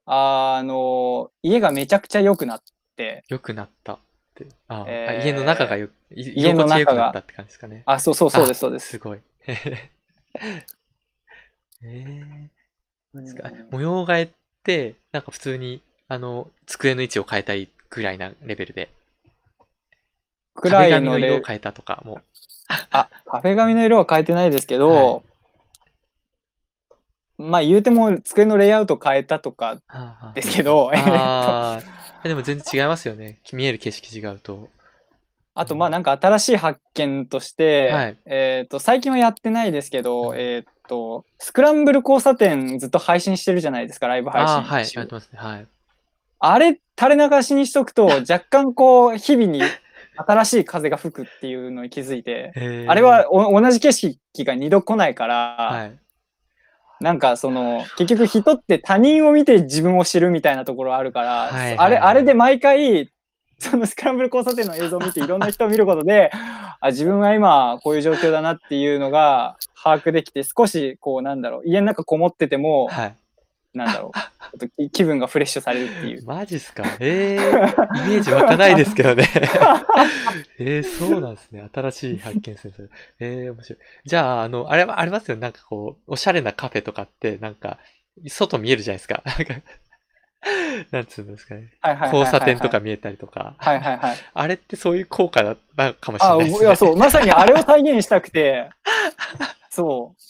[0.06, 2.72] あの、家がめちゃくちゃ良くなって、
[3.28, 3.94] 良くなった。
[3.94, 3.98] っ
[4.34, 4.46] て。
[4.68, 5.20] あーえー。
[5.20, 7.10] あ家の中がよ、い家の中が。
[7.10, 7.82] ったって感じですかね。
[7.86, 8.88] あ、そうそうそうです、そうです。
[8.88, 8.98] す。
[8.98, 9.20] ごい。
[9.46, 14.28] えー、ですかうん模様替えっ
[14.64, 18.90] て、なんか普通に、あの、机の位置を変えたいぐらいなレベルで、
[20.54, 22.20] くらいの色を変えたとかも、
[22.90, 25.22] あ、壁紙の色は変えてないですけど、
[27.38, 29.80] まあ言うても机のレイアウト変えたとか
[30.34, 30.90] ですけど、
[32.24, 33.40] でも全然違いますよね。
[33.52, 34.68] 見える景色違うと。
[35.54, 45.38] あとまあなんか新しい発見として、はいえっと最近はやってないですけど、うんえっとスクランブル交差点ずっと配信してるじゃないですかライブ配信ああ、はい、中やってますね。
[45.38, 45.66] はい。
[46.40, 49.62] あれ垂れ流しにしとくと 若干こう日々に
[50.16, 52.52] 新しい風が吹くっていうのに気づいて、
[52.88, 55.36] あれは、お同じ景色が二度来ないから、
[55.70, 55.98] はい。
[57.00, 63.10] なんかその結局人って他人を見て自分を知るみたいなところあるから、はいはいはいあれあれで毎回
[63.58, 66.30] そのスクランブル交差点の映像を見ていろんな人を見ることで
[66.80, 73.16] あ自分は今こういう状況だなっていうのが把握できて少しこうなんだろう家の中こもっててもはい。
[73.78, 76.24] なんだろうちょっと気気分がフレッシュされるっていう。
[76.26, 76.84] マジっすか？
[77.00, 79.26] ええー、イメージ湧かないですけどね。
[80.58, 81.66] えー、そうなんですね。
[81.72, 82.72] 新しい発見ですね。
[82.76, 82.88] それ
[83.20, 83.78] えー、面白い。
[84.04, 85.40] じゃあ、あの、あれはありますよね。
[85.42, 87.78] なんかこう、おしゃれなカフェとかって、なんか、
[88.26, 89.22] 外見えるじゃないですか。
[89.24, 89.54] なんか、
[90.92, 91.72] なんつうんですかね。
[92.12, 93.54] 交差点とか見えたりとか。
[93.58, 94.16] はいはいはい。
[94.34, 96.66] あれってそういう効果だなかもしれあ、ないですね。
[96.66, 98.70] いや、そう、まさにあれを再現したくて、
[99.70, 100.22] そう。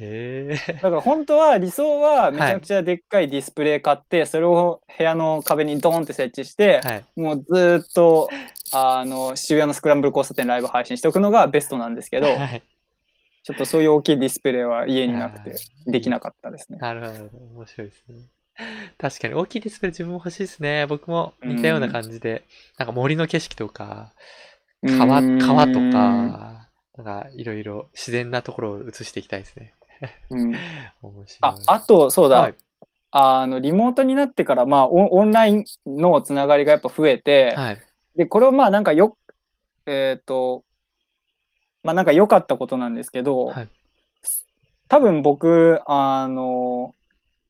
[0.00, 7.04] へえ だから本当は理想はめちゃくちゃでっかいディスプレイ買って、それを部屋の壁にドーンって設置して、はい。
[7.16, 8.28] もうずーっと
[8.72, 12.62] あの渋谷のスクランブル交差点ライブ配信しておくのがベストなんですけど、はい。
[13.42, 15.58] ちょっとそういう大きいディスプレイは家になくてはい
[15.90, 16.78] できなかったですね。
[16.78, 17.12] なるほど。
[17.56, 18.18] 面白いですね。
[18.98, 20.86] 確かに大きいディスプレイ自分も欲しいですね。
[20.86, 22.44] 僕も似たような感じで、
[22.76, 24.12] なんか森の景色とか、
[24.84, 29.72] 川、うん川とか、なんかいろいろ自然なところを映していきたいですね。
[30.30, 30.54] うん。
[31.40, 32.54] ああとそうだ、はい。
[33.10, 37.78] あのリモートになってから、まあ、オンオンラインのつながりがやっぱ増えて、はい。
[38.16, 39.16] でこれはまあなんかよ
[39.86, 40.64] えっ、と
[41.82, 43.68] まあなんか良かったことなんですけど、はい。
[44.88, 46.94] 多分僕あの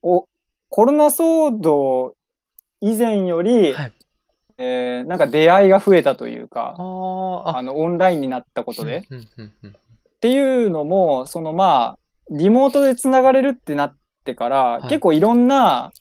[0.02, 0.28] お
[0.68, 2.14] コロナ騒動
[2.80, 3.92] 以前より、はい。
[4.58, 11.98] えーなんか出会いが増えたというかあのオンラインになったことで、っていうのもそのまあ
[12.30, 14.82] リモートでつながれるってなってから、はい。
[14.84, 15.92] 結構いろんな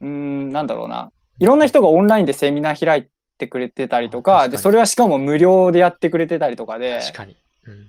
[0.00, 1.12] うーんなんだろうな。
[1.38, 3.04] いろんな人がオンラインでセミナー開い
[3.38, 7.36] てくれてたりとかでそれはしかも無料でやってくれてたりとかで確かに。
[7.66, 7.86] うん。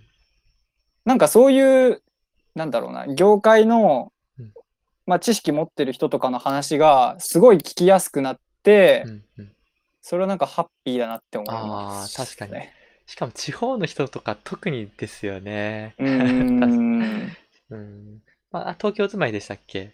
[1.04, 2.02] なんかそういう
[2.56, 4.52] なんだろうな業界のうん、
[5.06, 9.52] まあ、知識持ってる人とかの話がすごい聞きやすくなって、うんうん。
[10.02, 12.64] それはなんかハッピーだなって思います、確かに。
[13.06, 15.96] しかも地方の人とか特にですよね。
[16.00, 17.36] うーん。
[17.72, 18.22] うん。
[18.52, 19.94] まあ、東京住まいでしたっけ？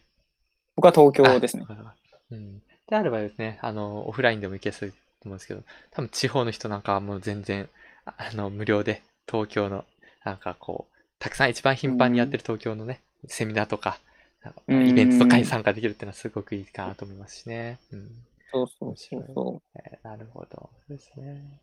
[0.76, 1.66] 僕は東京ですね。
[1.70, 1.96] あ
[2.32, 2.60] うん。
[2.88, 7.70] であればですね、あの、オフラインでも行けそうと思うんですけど、多分地方の人なんかはもう全然、
[8.06, 9.86] ああの、無料で東京の、
[10.24, 14.00] なんかこう、たくさん一番頻繁にやってる東京のね、セミナーとか、
[14.44, 17.80] なんかうんイベントとかに参加できるっていうのはすごくいいかなと思いますしね。
[17.92, 18.12] うん。
[18.52, 20.70] そうそうそうそえーなるほど。
[20.88, 21.62] そうですね。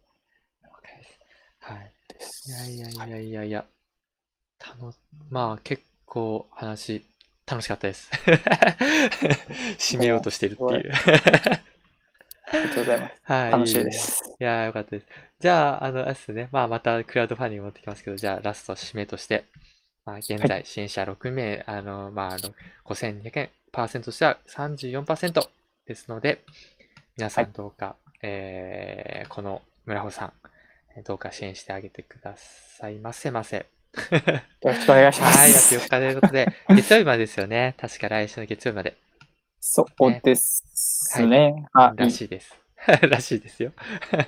[0.65, 1.21] 了解です。
[1.61, 1.93] はい。
[2.47, 3.65] いやいやいやいやいや、
[4.59, 4.93] たの、
[5.31, 5.83] まあ結
[6.15, 7.05] 構話
[7.45, 8.09] 楽しかったです。
[9.79, 10.93] 締めようとしてるっていう。
[12.47, 13.15] ありがとうございます。
[13.25, 13.51] はい。
[13.51, 14.23] 楽しいです。
[14.41, 15.07] いやーよかったです。
[15.41, 16.49] じゃあ、あの、あれですね。
[16.53, 19.45] まあまたクラウドファンディング持ってきますけど、じゃあラスト締めとして、
[20.05, 22.55] まあ現在支援者6名、あの、まあ、あの
[22.85, 25.49] 5200円、パーセントとしては34%
[25.87, 26.45] ですので、
[27.17, 30.33] 皆さはんどうか、えーこの村穂さん、
[30.97, 33.67] えーどうか支援してあげてくださいませませ。
[33.95, 35.75] よろしくお願いしまはい、す。
[35.75, 37.75] 約4日ということで、月曜日までですよね。
[37.79, 38.97] 確か来週の月曜日まで。
[39.61, 41.67] そうですね。
[41.73, 42.55] あ、いらいしいです。
[43.09, 43.73] らしいですよ。
[44.11, 44.27] というこ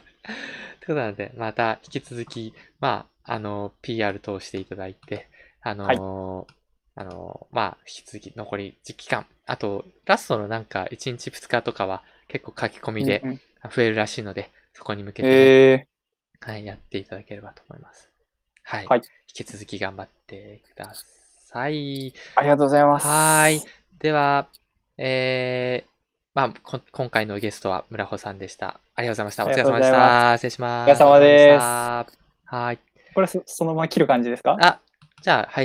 [0.86, 5.28] となので、また引き続き、まあ、あの、PR 通していただいて、
[5.62, 6.46] あの、
[6.94, 15.88] あの、まあ、引き続き残り時期間、あと、ラストのなんか1日2日とかは結構書き込みでうんうん増えるらしいので、そこに向けて
[16.40, 18.08] はい、やっていただければと思います。
[18.68, 18.86] はい。
[18.86, 19.02] はい
[19.38, 20.90] 引き続き頑張ってくだ
[21.44, 22.08] さい。
[22.08, 23.06] ー、ありがとうございます。
[23.06, 23.62] はーい。
[23.98, 24.48] では、
[24.96, 25.90] えー、
[26.34, 28.80] まあ、こ今回のゲストは村穂さんでした。
[28.94, 29.44] ありがとうございました。
[29.44, 30.38] お疲れ様でした。
[30.38, 30.90] 失礼します。
[30.90, 32.78] お疲れ様ですはーい。
[33.14, 34.56] これそそのまま切る感じですか？
[34.60, 34.80] あ、
[35.22, 35.64] じゃあ配